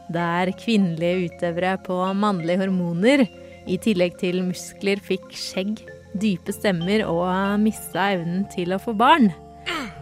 der 0.09 0.49
kvinnelige 0.57 1.29
utøvere 1.29 1.75
på 1.85 1.97
mannlige 2.17 2.63
hormoner 2.63 3.27
I 3.69 3.77
tillegg 3.77 4.15
til 4.17 4.41
muskler 4.47 5.01
fikk 5.05 5.27
skjegg, 5.37 5.83
dype 6.17 6.55
stemmer 6.55 7.03
og 7.05 7.29
mista 7.61 8.07
evnen 8.15 8.47
til 8.49 8.73
å 8.73 8.81
få 8.81 8.95
barn. 8.97 9.29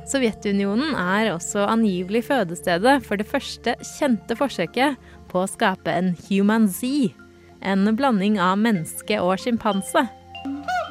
Sovjetunionen 0.07 0.95
er 0.95 1.33
også 1.33 1.65
angivelig 1.67 2.23
fødestedet 2.29 3.01
for 3.03 3.19
det 3.19 3.27
første 3.27 3.73
kjente 3.83 4.37
forsøket 4.39 4.95
på 5.27 5.41
å 5.43 5.49
skape 5.51 5.91
en 5.91 6.13
human 6.29 6.69
Z, 6.71 7.11
en 7.59 7.83
blanding 7.97 8.39
av 8.39 8.55
menneske 8.61 9.19
og 9.19 9.35
sjimpanse. 9.43 10.05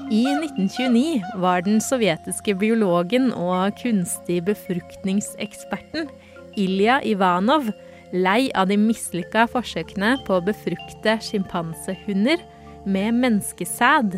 I 0.06 0.22
1929 0.22 1.22
var 1.34 1.64
den 1.66 1.80
sovjetiske 1.82 2.52
biologen 2.60 3.32
og 3.34 3.74
kunstig 3.80 4.36
befruktningseksperten 4.46 6.06
Ilja 6.54 7.00
Ivanov 7.02 7.72
lei 8.14 8.46
av 8.54 8.68
de 8.70 8.76
mislykka 8.78 9.48
forsøkene 9.50 10.12
på 10.28 10.36
å 10.36 10.44
befrukte 10.46 11.16
sjimpansehunder 11.26 12.44
med 12.86 13.18
menneskesæd. 13.18 14.14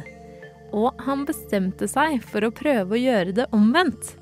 Og 0.77 0.92
han 1.07 1.24
bestemte 1.24 1.88
seg 1.88 2.18
for 2.20 2.44
å 2.44 2.53
prøve 2.53 2.98
å 2.98 3.01
gjøre 3.01 3.33
det 3.40 3.48
omvendt. 3.57 4.12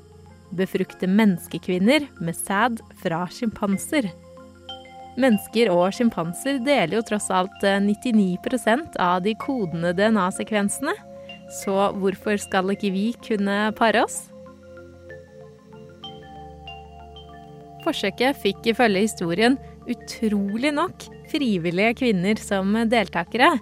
Befrukte 0.55 1.11
menneskekvinner 1.11 2.07
med 2.23 2.39
sæd 2.39 2.79
fra 3.01 3.25
sjimpanser. 3.27 4.07
Mennesker 5.19 5.73
og 5.73 5.91
sjimpanser 5.97 6.63
deler 6.63 7.01
jo 7.01 7.03
tross 7.11 7.27
alt 7.33 7.59
99% 7.59 8.95
av 9.03 9.19
de 9.27 9.35
kodende 9.43 9.91
DNA-sekvensene. 9.99 10.95
Så 11.51 11.75
hvorfor 11.99 12.39
skal 12.41 12.73
ikke 12.73 12.91
vi 12.91 13.05
kunne 13.23 13.59
pare 13.77 14.03
oss? 14.03 14.25
Forsøket 17.87 18.35
fikk 18.43 18.73
ifølge 18.73 19.05
historien 19.05 19.55
utrolig 19.87 20.73
nok 20.75 21.07
frivillige 21.31 21.95
kvinner 22.01 22.39
som 22.41 22.75
deltakere, 22.91 23.53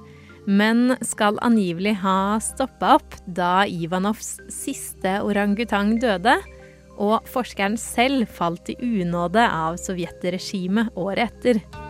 men 0.46 0.96
skal 1.06 1.40
angivelig 1.46 1.96
ha 2.04 2.38
stoppa 2.42 2.96
opp 3.00 3.18
da 3.26 3.66
Ivanovs 3.70 4.36
siste 4.54 5.18
orangutang 5.26 5.96
døde, 6.02 6.38
og 6.96 7.26
forskeren 7.28 7.76
selv 7.82 8.30
falt 8.32 8.70
i 8.72 8.78
unåde 8.80 9.44
av 9.46 9.78
sovjetregimet 9.82 10.96
året 10.98 11.34
etter. 11.34 11.85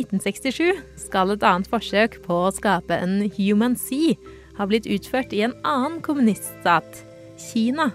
1967 0.00 0.82
skal 1.06 1.34
et 1.34 1.46
annet 1.46 1.70
forsøk 1.70 2.20
på 2.24 2.42
å 2.46 2.52
skape 2.54 2.96
en 2.96 3.24
human 3.36 3.76
sea 3.78 4.16
ha 4.60 4.66
blitt 4.68 4.88
utført 4.90 5.32
i 5.32 5.44
en 5.46 5.56
annen 5.64 6.00
kommuniststat, 6.04 7.04
Kina. 7.40 7.88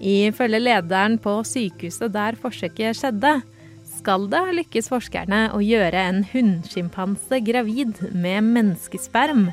Ifølge 0.00 0.60
lederen 0.62 1.18
på 1.20 1.38
sykehuset 1.44 2.14
der 2.14 2.38
forsøket 2.40 2.96
skjedde, 2.96 3.34
skal 3.96 4.26
det 4.32 4.42
lykkes 4.60 4.90
forskerne 4.92 5.46
å 5.56 5.60
gjøre 5.64 6.00
en 6.10 6.22
hunnsjimpanse 6.32 7.40
gravid 7.44 8.00
med 8.12 8.48
menneskesperm. 8.56 9.48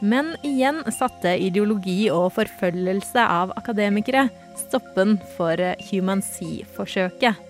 Men 0.00 0.34
igjen 0.46 0.80
satte 0.94 1.34
ideologi 1.42 2.06
og 2.14 2.30
forfølgelse 2.36 3.22
av 3.22 3.52
akademikere 3.58 4.28
stoppen 4.60 5.16
for 5.36 5.60
human 5.90 6.22
sea-forsøket. 6.24 7.40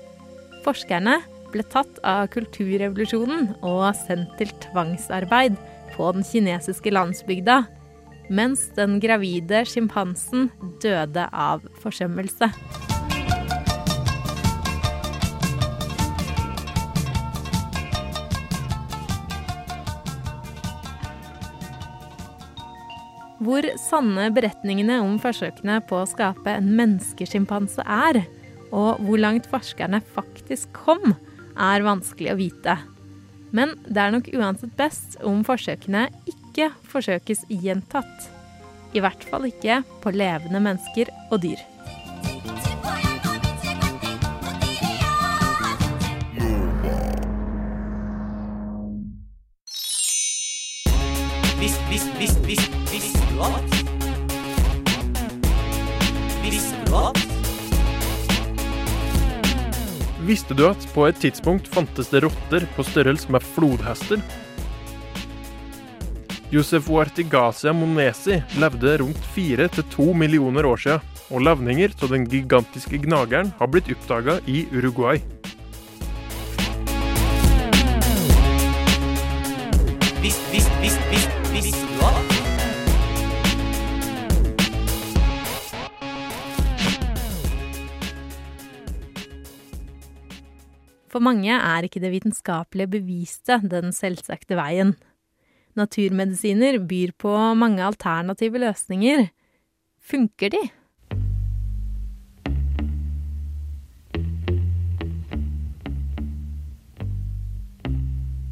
Forskerne 0.65 1.19
ble 1.53 1.65
tatt 1.73 2.01
av 2.07 2.29
kulturrevolusjonen 2.35 3.55
og 3.67 3.87
sendt 3.97 4.37
til 4.41 4.53
tvangsarbeid 4.69 5.57
på 5.95 6.13
den 6.15 6.27
kinesiske 6.27 6.93
landsbygda, 6.93 7.63
mens 8.29 8.67
den 8.77 8.99
gravide 9.01 9.65
sjimpansen 9.69 10.51
døde 10.83 11.25
av 11.33 11.65
forsømmelse. 11.83 12.53
Hvor 23.39 23.65
sanne 23.79 24.27
beretningene 24.35 24.99
om 25.01 25.15
forsøkene 25.23 25.79
på 25.89 26.03
å 26.03 26.09
skape 26.11 26.53
en 26.59 26.73
menneskesjimpanse 26.77 27.85
er, 27.87 28.25
og 28.75 28.99
hvor 29.07 29.21
langt 29.23 29.47
forskerne 29.49 30.03
faktisk 30.13 30.75
kom, 30.77 31.15
er 31.59 31.85
vanskelig 31.87 32.33
å 32.33 32.39
vite. 32.39 32.77
Men 33.55 33.75
det 33.89 34.03
er 34.03 34.13
nok 34.15 34.29
uansett 34.37 34.75
best 34.79 35.17
om 35.27 35.41
forsøkene 35.47 36.09
ikke 36.29 36.71
forsøkes 36.91 37.47
gjentatt. 37.49 38.29
I 38.97 39.03
hvert 39.05 39.25
fall 39.31 39.49
ikke 39.49 39.83
på 40.03 40.13
levende 40.15 40.63
mennesker 40.65 41.11
og 41.31 41.43
dyr. 41.45 41.61
Visste 60.49 60.63
du 60.63 60.71
at 60.71 60.85
på 60.95 61.03
et 61.05 61.19
tidspunkt 61.21 61.67
fantes 61.69 62.09
det 62.09 62.23
rotter 62.25 62.65
på 62.73 62.81
størrelse 62.81 63.29
med 63.29 63.45
flodhester? 63.45 64.23
Josef 66.49 66.89
Wartigasia 66.89 67.75
monesi 67.77 68.39
levde 68.57 68.95
rundt 69.03 69.27
fire 69.35 69.67
til 69.69 69.85
to 69.93 70.07
millioner 70.17 70.65
år 70.65 70.81
siden, 70.81 71.05
og 71.29 71.45
levninger 71.45 71.93
av 72.01 72.15
den 72.15 72.25
gigantiske 72.33 72.97
gnageren 73.05 73.53
har 73.59 73.69
blitt 73.69 73.93
oppdaga 73.93 74.39
i 74.49 74.63
Uruguay. 74.73 75.21
For 91.09 91.25
mange 91.25 91.55
er 91.57 91.87
ikke 91.87 92.03
det 92.03 92.13
vitenskapelige 92.13 92.93
beviste 92.99 93.57
den 93.65 93.95
selvsagte 93.97 94.59
veien. 94.59 94.95
Naturmedisiner 95.79 96.81
byr 96.89 97.15
på 97.17 97.33
mange 97.57 97.85
alternative 97.85 98.61
løsninger. 98.61 99.29
Funker 100.05 100.53
de? 100.53 100.63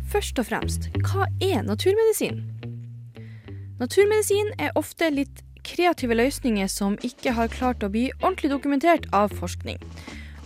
Først 0.06 0.38
og 0.38 0.46
fremst, 0.48 0.88
hva 1.04 1.26
er 1.42 1.64
naturmedisin? 1.66 2.38
Naturmedisin 3.76 4.54
er 4.56 4.72
ofte 4.78 5.10
litt 5.12 5.42
kreative 5.66 6.16
løsninger 6.16 6.70
som 6.72 6.94
ikke 7.04 7.34
har 7.36 7.50
klart 7.52 7.84
å 7.84 7.90
bli 7.92 8.06
ordentlig 8.22 8.54
dokumentert 8.54 9.10
av 9.12 9.34
forskning. 9.34 9.82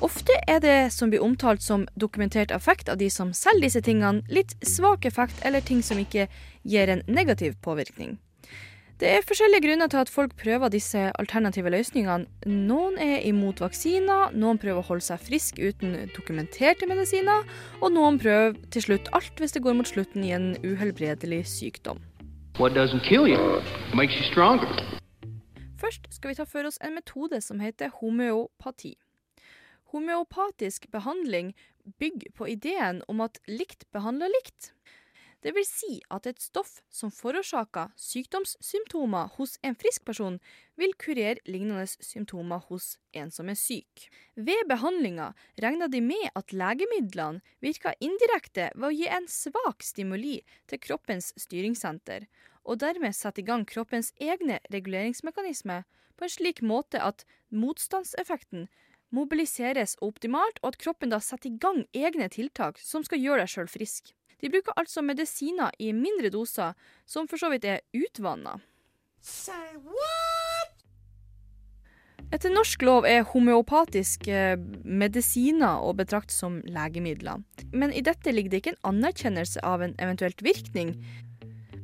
Ofte 0.00 0.32
er 0.48 0.62
det 0.64 0.92
som 0.94 1.10
blir 1.12 1.20
omtalt 1.20 1.60
som 1.60 1.82
dokumentert 2.00 2.54
effekt 2.56 2.88
av 2.88 2.96
de 2.96 3.10
som 3.12 3.34
selger 3.36 3.66
disse 3.66 3.82
tingene, 3.84 4.22
litt 4.32 4.54
svak 4.64 5.04
effekt 5.04 5.42
eller 5.44 5.60
ting 5.60 5.82
som 5.84 6.00
ikke 6.00 6.24
gir 6.64 6.88
en 6.88 7.02
negativ 7.04 7.58
påvirkning. 7.60 8.16
Det 9.00 9.08
er 9.08 9.24
forskjellige 9.24 9.64
grunner 9.64 9.88
til 9.92 10.00
at 10.00 10.12
folk 10.12 10.32
prøver 10.40 10.72
disse 10.72 11.02
alternative 11.20 11.72
løsningene. 11.72 12.28
Noen 12.48 12.96
er 13.00 13.26
imot 13.28 13.60
vaksiner, 13.60 14.32
noen 14.32 14.60
prøver 14.60 14.80
å 14.80 14.88
holde 14.88 15.04
seg 15.04 15.20
frisk 15.24 15.60
uten 15.60 15.94
dokumenterte 16.16 16.88
medisiner, 16.88 17.44
og 17.80 17.92
noen 17.92 18.16
prøver 18.20 18.56
til 18.72 18.86
slutt 18.86 19.12
alt 19.16 19.40
hvis 19.40 19.56
det 19.56 19.64
går 19.64 19.76
mot 19.76 19.88
slutten 19.88 20.24
i 20.24 20.32
en 20.36 20.54
uhelbredelig 20.64 21.42
sykdom. 21.48 22.00
What 22.56 22.72
doesn't 22.72 23.04
kill 23.04 23.28
you 23.28 23.60
makes 23.96 24.16
you 24.16 24.24
stronger. 24.32 24.68
Først 25.80 26.08
skal 26.12 26.32
vi 26.32 26.40
ta 26.40 26.48
for 26.48 26.68
oss 26.68 26.80
en 26.84 26.96
metode 26.96 27.40
som 27.44 27.60
heter 27.60 27.92
homeopati. 28.00 28.96
Homeopatisk 29.90 30.90
behandling 30.90 31.54
bygger 31.98 32.32
på 32.36 32.48
ideen 32.48 33.02
om 33.08 33.22
at 33.24 33.40
likt 33.50 33.88
behandler 33.94 34.30
likt. 34.30 34.72
Det 35.40 35.54
vil 35.56 35.64
si 35.64 35.94
at 36.12 36.26
et 36.28 36.40
stoff 36.42 36.82
som 36.92 37.12
forårsaker 37.12 37.94
sykdomssymptomer 37.96 39.30
hos 39.38 39.56
en 39.64 39.76
frisk 39.80 40.04
person, 40.04 40.36
vil 40.76 40.92
kurere 41.00 41.40
lignende 41.48 41.86
symptomer 41.88 42.60
hos 42.68 42.98
en 43.16 43.32
som 43.32 43.48
er 43.48 43.56
syk. 43.56 44.04
Ved 44.36 44.68
behandlinga 44.68 45.30
regner 45.64 45.88
de 45.88 46.02
med 46.04 46.28
at 46.36 46.52
legemidlene 46.52 47.40
virker 47.64 47.96
indirekte 48.04 48.68
ved 48.74 48.90
å 48.90 48.92
gi 48.92 49.08
en 49.08 49.30
svak 49.32 49.82
stimuli 49.86 50.42
til 50.68 50.82
kroppens 50.84 51.32
styringssenter, 51.40 52.28
og 52.68 52.82
dermed 52.84 53.16
setter 53.16 53.40
i 53.40 53.48
gang 53.48 53.64
kroppens 53.64 54.12
egne 54.20 54.60
reguleringsmekanismer 54.68 55.88
på 56.20 56.28
en 56.28 56.36
slik 56.36 56.60
måte 56.60 57.00
at 57.00 57.24
motstandseffekten 57.48 58.68
mobiliseres 59.14 59.96
optimalt, 60.04 60.60
og 60.62 60.72
at 60.72 60.80
kroppen 60.82 61.12
da 61.12 61.20
setter 61.22 61.50
i 61.50 61.58
gang 61.60 61.84
egne 61.96 62.28
tiltak 62.32 62.80
som 62.82 63.04
skal 63.06 63.22
gjøre 63.22 63.44
deg 63.44 63.52
sjøl 63.52 63.70
frisk. 63.70 64.14
De 64.40 64.48
bruker 64.48 64.76
altså 64.80 65.02
medisiner 65.04 65.74
i 65.78 65.92
mindre 65.92 66.30
doser, 66.32 66.76
som 67.06 67.28
for 67.28 67.40
så 67.40 67.50
vidt 67.52 67.66
er 67.68 67.82
utvanna. 67.92 68.56
Etter 72.30 72.52
norsk 72.54 72.84
lov 72.86 73.08
er 73.10 73.26
homeopatiske 73.26 74.54
medisiner 74.86 75.82
å 75.82 75.90
betrakte 75.98 76.32
som 76.32 76.60
legemidler. 76.62 77.42
Men 77.74 77.92
i 77.92 78.04
dette 78.06 78.32
ligger 78.32 78.54
det 78.54 78.62
ikke 78.62 78.74
en 78.76 78.84
anerkjennelse 78.94 79.64
av 79.66 79.82
en 79.82 79.96
eventuelt 79.98 80.40
virkning, 80.46 80.94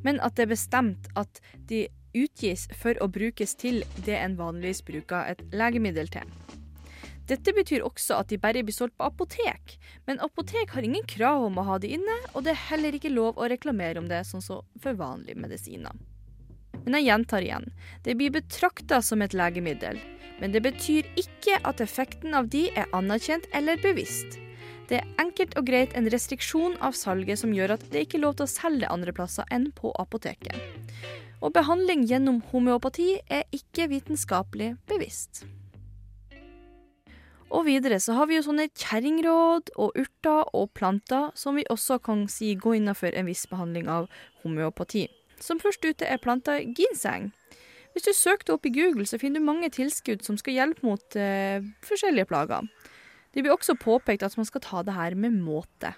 men 0.06 0.22
at 0.22 0.38
det 0.38 0.46
er 0.46 0.54
bestemt 0.54 1.10
at 1.18 1.42
de 1.68 1.88
utgis 2.16 2.68
for 2.78 2.96
å 3.02 3.10
brukes 3.12 3.58
til 3.58 3.82
det 4.06 4.16
en 4.22 4.38
vanligvis 4.38 4.84
bruker 4.86 5.34
et 5.34 5.42
legemiddel 5.52 6.08
til. 6.14 6.45
Dette 7.26 7.50
betyr 7.50 7.82
også 7.82 8.20
at 8.20 8.30
de 8.30 8.38
bare 8.38 8.62
blir 8.62 8.74
solgt 8.74 8.94
på 8.98 9.08
apotek, 9.08 9.76
men 10.06 10.20
apotek 10.22 10.76
har 10.76 10.86
ingen 10.86 11.06
krav 11.10 11.48
om 11.48 11.58
å 11.58 11.64
ha 11.66 11.78
de 11.82 11.90
inne, 11.96 12.18
og 12.34 12.46
det 12.46 12.54
er 12.54 12.66
heller 12.68 12.94
ikke 12.94 13.10
lov 13.10 13.40
å 13.40 13.48
reklamere 13.50 13.98
om 13.98 14.06
det, 14.10 14.22
sånn 14.28 14.44
som 14.44 14.62
for 14.82 14.98
vanlige 14.98 15.40
medisiner. 15.42 15.96
Men 16.84 17.00
jeg 17.00 17.08
gjentar 17.08 17.42
igjen, 17.42 17.66
det 18.06 18.14
blir 18.14 18.34
betrakta 18.34 19.00
som 19.02 19.24
et 19.24 19.34
legemiddel, 19.34 19.98
men 20.38 20.54
det 20.54 20.62
betyr 20.62 21.08
ikke 21.18 21.58
at 21.66 21.82
effekten 21.82 22.36
av 22.36 22.50
de 22.52 22.68
er 22.78 22.86
anerkjent 22.94 23.48
eller 23.56 23.80
bevisst. 23.82 24.38
Det 24.86 25.00
er 25.00 25.08
enkelt 25.18 25.56
og 25.58 25.66
greit 25.66 25.96
en 25.98 26.06
restriksjon 26.12 26.76
av 26.84 26.94
salget 26.94 27.40
som 27.42 27.54
gjør 27.54 27.74
at 27.74 27.86
det 27.90 28.04
ikke 28.06 28.20
er 28.20 28.26
lov 28.28 28.36
til 28.38 28.46
å 28.46 28.52
selge 28.52 28.92
andre 28.92 29.14
plasser 29.16 29.48
enn 29.50 29.72
på 29.74 29.90
apoteket. 29.98 30.54
Og 31.42 31.50
behandling 31.56 32.06
gjennom 32.06 32.38
homeopati 32.52 33.16
er 33.26 33.48
ikke 33.56 33.90
vitenskapelig 33.90 34.76
bevisst. 34.86 35.42
Og 37.54 37.66
videre 37.68 38.00
så 38.02 38.16
har 38.16 38.26
vi 38.26 38.38
jo 38.38 38.44
sånne 38.46 38.66
kjerringråd 38.74 39.70
og 39.78 39.98
urter 40.00 40.48
og 40.56 40.72
planter 40.74 41.30
som 41.38 41.58
vi 41.58 41.66
også 41.70 42.00
kan 42.02 42.26
si 42.30 42.54
går 42.58 42.80
innenfor 42.80 43.14
en 43.14 43.28
viss 43.30 43.46
behandling 43.50 43.90
av 43.92 44.08
homeopati. 44.42 45.06
Som 45.38 45.60
først 45.62 45.84
ute 45.84 46.08
er 46.08 46.22
planta 46.22 46.58
ginseng. 46.64 47.30
Hvis 47.94 48.08
du 48.08 48.12
søker 48.12 48.56
opp 48.56 48.66
i 48.68 48.74
Google, 48.74 49.06
så 49.08 49.16
finner 49.20 49.40
du 49.40 49.46
mange 49.46 49.70
tilskudd 49.72 50.24
som 50.26 50.36
skal 50.36 50.56
hjelpe 50.56 50.84
mot 50.84 51.16
eh, 51.16 51.64
forskjellige 51.86 52.28
plager. 52.28 52.66
Det 53.32 53.44
blir 53.44 53.54
også 53.54 53.76
påpekt 53.80 54.24
at 54.26 54.36
man 54.36 54.48
skal 54.48 54.64
ta 54.64 54.82
det 54.84 54.96
her 54.96 55.16
med 55.16 55.38
måte. 55.38 55.94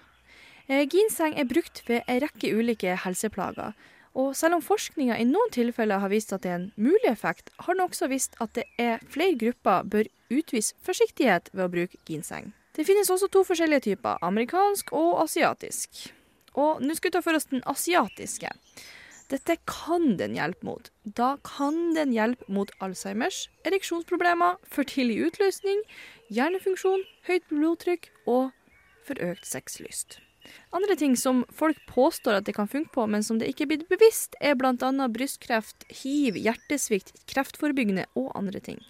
Eh, 0.69 0.85
ginseng 0.87 1.35
er 1.35 1.49
brukt 1.49 1.81
ved 1.89 2.05
en 2.05 2.21
rekke 2.23 2.53
ulike 2.55 2.93
helseplager. 3.03 3.73
Og 4.19 4.31
selv 4.35 4.57
om 4.57 4.63
forskninga 4.63 5.17
i 5.19 5.27
noen 5.27 5.51
tilfeller 5.53 6.01
har 6.01 6.11
vist 6.11 6.31
at 6.35 6.45
det 6.45 6.53
er 6.53 6.59
en 6.61 6.71
mulig 6.77 7.09
effekt, 7.11 7.51
har 7.59 7.75
den 7.75 7.85
også 7.85 8.09
vist 8.11 8.37
at 8.43 8.53
det 8.57 8.65
er 8.81 9.03
flere 9.09 9.37
grupper 9.39 9.83
bør 9.87 10.09
utvise 10.29 10.77
forsiktighet 10.85 11.51
ved 11.53 11.65
å 11.65 11.73
bruke 11.73 11.99
ginseng. 12.09 12.53
Det 12.75 12.85
finnes 12.87 13.09
også 13.11 13.27
to 13.33 13.43
forskjellige 13.47 13.89
typer, 13.89 14.21
amerikansk 14.23 14.93
og 14.95 15.23
asiatisk. 15.25 16.07
Og 16.55 16.81
nå 16.83 16.95
skal 16.95 17.09
vi 17.09 17.15
ta 17.17 17.23
for 17.25 17.37
oss 17.37 17.49
den 17.49 17.65
asiatiske. 17.69 18.51
Dette 19.29 19.59
kan 19.69 20.15
den 20.17 20.33
hjelpe 20.37 20.65
mot. 20.65 20.87
Da 21.05 21.35
kan 21.45 21.93
den 21.93 22.13
hjelpe 22.15 22.47
mot 22.49 22.71
Alzheimers, 22.81 23.43
ereksjonsproblemer, 23.67 24.57
for 24.65 24.87
tidlig 24.89 25.19
utløsning, 25.27 25.83
hjernefunksjon, 26.33 27.05
høyt 27.29 27.45
blodtrykk 27.51 28.09
og 28.25 28.49
for 29.05 29.21
økt 29.21 29.45
sexlyst. 29.45 30.17
Andre 30.73 30.95
ting 30.97 31.13
som 31.19 31.43
folk 31.53 31.77
påstår 31.89 32.39
at 32.39 32.47
det 32.47 32.55
kan 32.57 32.69
funke 32.69 32.93
på, 32.95 33.05
men 33.05 33.25
som 33.25 33.37
det 33.37 33.51
ikke 33.51 33.67
er 33.67 33.71
blitt 33.73 33.89
bevisst, 33.91 34.37
er 34.41 34.57
bl.a. 34.57 34.73
brystkreft, 35.13 35.85
hiv, 36.01 36.39
hjertesvikt, 36.39 37.13
kreftforebyggende 37.29 38.07
og 38.17 38.31
andre 38.39 38.63
ting. 38.63 38.81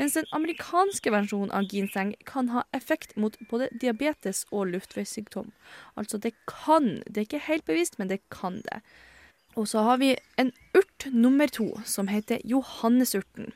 Mens 0.00 0.14
den 0.16 0.28
amerikanske 0.32 1.12
versjonen 1.12 1.50
av 1.52 1.66
ginseng 1.68 2.14
kan 2.24 2.48
ha 2.54 2.62
effekt 2.76 3.18
mot 3.20 3.34
både 3.50 3.68
diabetes 3.82 4.46
og 4.48 4.70
luftveissykdom. 4.72 5.50
Altså 6.00 6.16
det 6.16 6.32
kan, 6.48 7.02
det 7.04 7.18
er 7.18 7.26
ikke 7.28 7.42
helt 7.50 7.66
bevisst, 7.68 7.98
men 8.00 8.08
det 8.08 8.22
kan 8.32 8.62
det. 8.70 8.80
Og 9.60 9.68
så 9.68 9.82
har 9.84 10.00
vi 10.00 10.14
en 10.40 10.54
urt 10.78 11.06
nummer 11.12 11.52
to, 11.52 11.68
som 11.84 12.08
heter 12.08 12.40
johannesurten. 12.48 13.52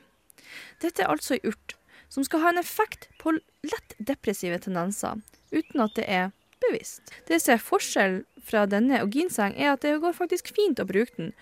Dette 0.84 1.00
er 1.00 1.14
altså 1.14 1.38
ei 1.38 1.48
urt 1.48 1.78
som 2.12 2.26
skal 2.28 2.44
ha 2.44 2.52
en 2.52 2.60
effekt 2.60 3.08
på 3.18 3.32
lett 3.64 3.96
depressive 3.98 4.60
tendenser, 4.60 5.24
uten 5.50 5.82
at 5.82 5.96
det 5.96 6.04
er 6.06 6.30
bevisst. 6.62 7.08
Det 7.26 7.40
som 7.40 7.56
er 7.56 7.64
forskjell 7.72 8.20
fra 8.44 8.68
denne 8.68 9.00
og 9.02 9.16
ginseng, 9.16 9.56
er 9.56 9.72
at 9.72 9.82
det 9.82 9.96
går 10.04 10.16
faktisk 10.20 10.52
fint 10.54 10.82
å 10.82 10.86
bruke 10.88 11.16
den, 11.16 11.32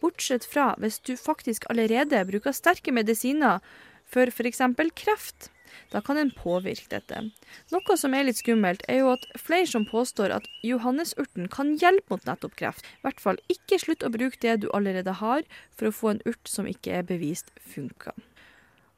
bortsett 0.00 0.46
fra 0.48 0.74
hvis 0.80 1.00
du 1.04 1.16
faktisk 1.16 1.66
allerede 1.72 2.22
bruker 2.28 2.54
sterke 2.56 2.92
medisiner 2.92 3.60
for 4.10 4.30
f.eks. 4.30 4.62
kreft. 4.98 5.50
Da 5.90 6.00
kan 6.02 6.18
en 6.18 6.30
påvirke 6.34 6.90
dette. 6.90 7.20
Noe 7.74 7.96
som 7.98 8.14
er 8.14 8.26
litt 8.26 8.38
skummelt, 8.40 8.82
er 8.90 9.02
jo 9.02 9.12
at 9.14 9.26
flere 9.38 9.66
som 9.70 9.86
påstår 9.86 10.34
at 10.34 10.46
johannesurten 10.66 11.50
kan 11.50 11.76
hjelpe 11.78 12.14
mot 12.14 12.26
nettopp 12.26 12.56
kreft. 12.58 12.86
I 12.86 13.06
hvert 13.06 13.22
fall 13.22 13.40
ikke 13.52 13.80
slutt 13.82 14.06
å 14.06 14.12
bruke 14.14 14.38
det 14.42 14.60
du 14.64 14.68
allerede 14.74 15.18
har, 15.22 15.46
for 15.74 15.90
å 15.90 15.94
få 15.94 16.14
en 16.14 16.24
urt 16.26 16.50
som 16.50 16.68
ikke 16.70 16.94
er 17.00 17.06
bevist 17.06 17.54
funker. 17.74 18.14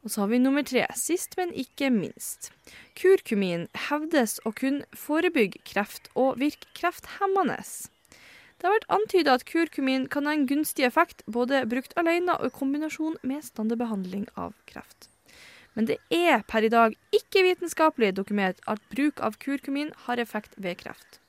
Og 0.03 0.11
så 0.11 0.25
har 0.25 0.33
vi 0.33 0.41
nummer 0.41 0.65
tre, 0.67 0.83
sist, 0.99 1.37
men 1.39 1.53
ikke 1.55 1.87
minst. 1.93 2.51
Kurkumin 2.99 3.69
hevdes 3.87 4.41
å 4.43 4.51
kunne 4.51 4.83
forebygge 4.99 5.63
kreft 5.69 6.11
og 6.19 6.41
virke 6.41 6.67
krefthemmende. 6.75 7.61
Det 8.63 8.69
har 8.69 8.77
vært 8.77 8.93
antyda 8.95 9.33
at 9.35 9.41
kurkumin 9.43 10.05
kan 10.07 10.23
ha 10.23 10.33
en 10.37 10.45
gunstig 10.47 10.85
effekt, 10.87 11.25
både 11.27 11.65
brukt 11.67 11.91
alene 11.99 12.37
og 12.39 12.47
i 12.47 12.53
kombinasjon 12.55 13.17
med 13.27 13.43
standardbehandling 13.43 14.29
av 14.39 14.53
kreft. 14.71 15.09
Men 15.75 15.89
det 15.89 15.97
er 16.15 16.45
per 16.47 16.63
i 16.63 16.69
dag 16.71 16.95
ikke 17.11 17.43
vitenskapelig 17.43 18.13
dokumentert 18.15 18.63
at 18.71 18.79
bruk 18.93 19.19
av 19.19 19.35
kurkumin 19.43 19.91
har 20.05 20.21
effekt 20.23 20.55
ved 20.55 20.79
kreft. 20.79 21.19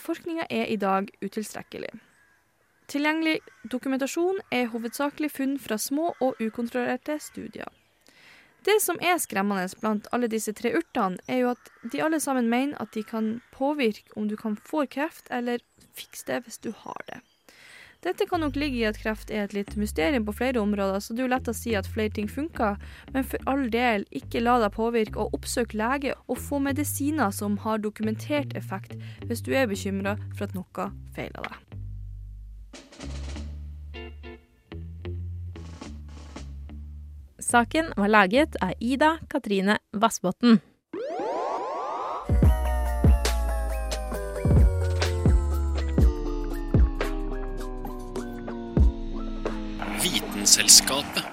Forskninga 0.00 0.46
er 0.48 0.64
i 0.72 0.78
dag 0.80 1.10
utilstrekkelig. 1.20 1.92
Tilgjengelig 2.88 3.42
dokumentasjon 3.68 4.40
er 4.48 4.70
hovedsakelig 4.72 5.28
funn 5.34 5.58
fra 5.60 5.76
små 5.76 6.14
og 6.24 6.40
ukontrollerte 6.40 7.18
studier. 7.20 7.68
Det 8.66 8.80
som 8.82 8.98
er 9.00 9.20
skremmende 9.22 9.68
blant 9.80 10.08
alle 10.12 10.28
disse 10.30 10.52
tre 10.56 10.74
urtene, 10.76 11.20
er 11.30 11.42
jo 11.44 11.54
at 11.54 11.72
de 11.92 12.02
alle 12.04 12.20
sammen 12.20 12.50
mener 12.50 12.78
at 12.82 12.92
de 12.94 13.04
kan 13.06 13.38
påvirke 13.54 14.12
om 14.16 14.28
du 14.28 14.36
kan 14.36 14.56
få 14.56 14.86
kreft, 14.90 15.30
eller 15.30 15.62
fikse 15.96 16.26
det 16.26 16.42
hvis 16.44 16.58
du 16.58 16.72
har 16.74 16.98
det. 17.10 17.20
Dette 18.06 18.28
kan 18.30 18.38
nok 18.40 18.54
ligge 18.54 18.78
i 18.78 18.86
at 18.86 18.98
kreft 19.02 19.30
er 19.34 19.48
et 19.48 19.54
litt 19.56 19.72
mysterium 19.74 20.26
på 20.28 20.36
flere 20.38 20.60
områder, 20.62 21.00
så 21.02 21.14
det 21.14 21.24
er 21.24 21.26
jo 21.26 21.32
lett 21.32 21.50
å 21.50 21.56
si 21.56 21.74
at 21.74 21.88
flere 21.90 22.14
ting 22.14 22.28
funker, 22.30 22.78
men 23.14 23.26
for 23.26 23.50
all 23.50 23.66
del, 23.74 24.06
ikke 24.14 24.44
la 24.44 24.60
deg 24.62 24.76
påvirke 24.76 25.18
og 25.18 25.34
oppsøk 25.34 25.74
lege 25.74 26.14
og 26.28 26.38
få 26.38 26.62
medisiner 26.62 27.34
som 27.34 27.58
har 27.66 27.82
dokumentert 27.82 28.54
effekt 28.58 28.94
hvis 29.26 29.42
du 29.42 29.50
er 29.50 29.66
bekymra 29.70 30.14
for 30.36 30.46
at 30.46 30.54
noe 30.54 30.90
feiler 31.16 31.50
deg. 31.50 33.17
Saken 37.48 37.92
var 37.96 38.08
laget 38.08 38.56
av 38.60 38.72
Ida 38.78 39.18
Katrine 39.30 39.78
Vassbotn. 39.92 40.58
Vitenselskapet. 50.02 51.24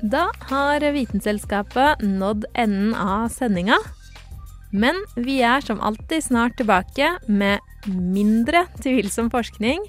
Da 0.00 0.26
har 0.40 0.92
Vitenselskapet 0.92 2.02
nådd 2.02 2.44
enden 2.54 2.94
av 2.94 3.28
sendinga. 3.28 3.78
Men 4.72 4.98
vi 5.16 5.38
er 5.38 5.60
som 5.60 5.80
alltid 5.80 6.24
snart 6.24 6.56
tilbake 6.58 7.14
med 7.28 7.60
mindre 7.86 8.66
tvilsom 8.82 9.30
forskning 9.30 9.86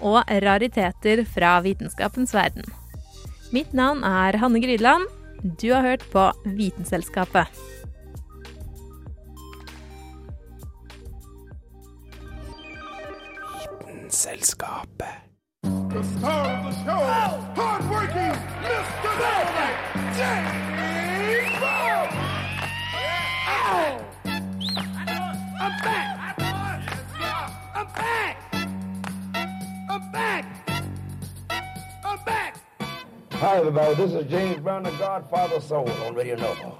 og 0.00 0.24
rariteter 0.26 1.22
fra 1.24 1.60
vitenskapens 1.62 2.34
verden. 2.34 2.81
Mitt 3.52 3.74
navn 3.76 4.00
er 4.02 4.38
Hanne 4.40 4.60
Grydland. 4.60 5.02
Du 5.60 5.72
har 5.72 5.82
hørt 5.82 6.04
på 6.12 6.32
Vitenselskapet. 6.44 7.46
Vitenselskapet. 13.60 15.20
The 15.62 16.02
star 16.02 16.48
of 16.48 16.64
the 16.64 16.72
show, 16.84 17.02
hard-working 17.56 18.36
Mr. 18.64 19.12
James 20.16 20.81
Hi, 33.42 33.56
everybody. 33.56 33.96
This 33.96 34.12
is 34.12 34.30
James 34.30 34.60
Brown, 34.60 34.84
the 34.84 34.92
Godfather 34.92 35.60
Soul 35.60 35.90
on 36.06 36.14
Radio 36.14 36.36
Nova. 36.36 36.74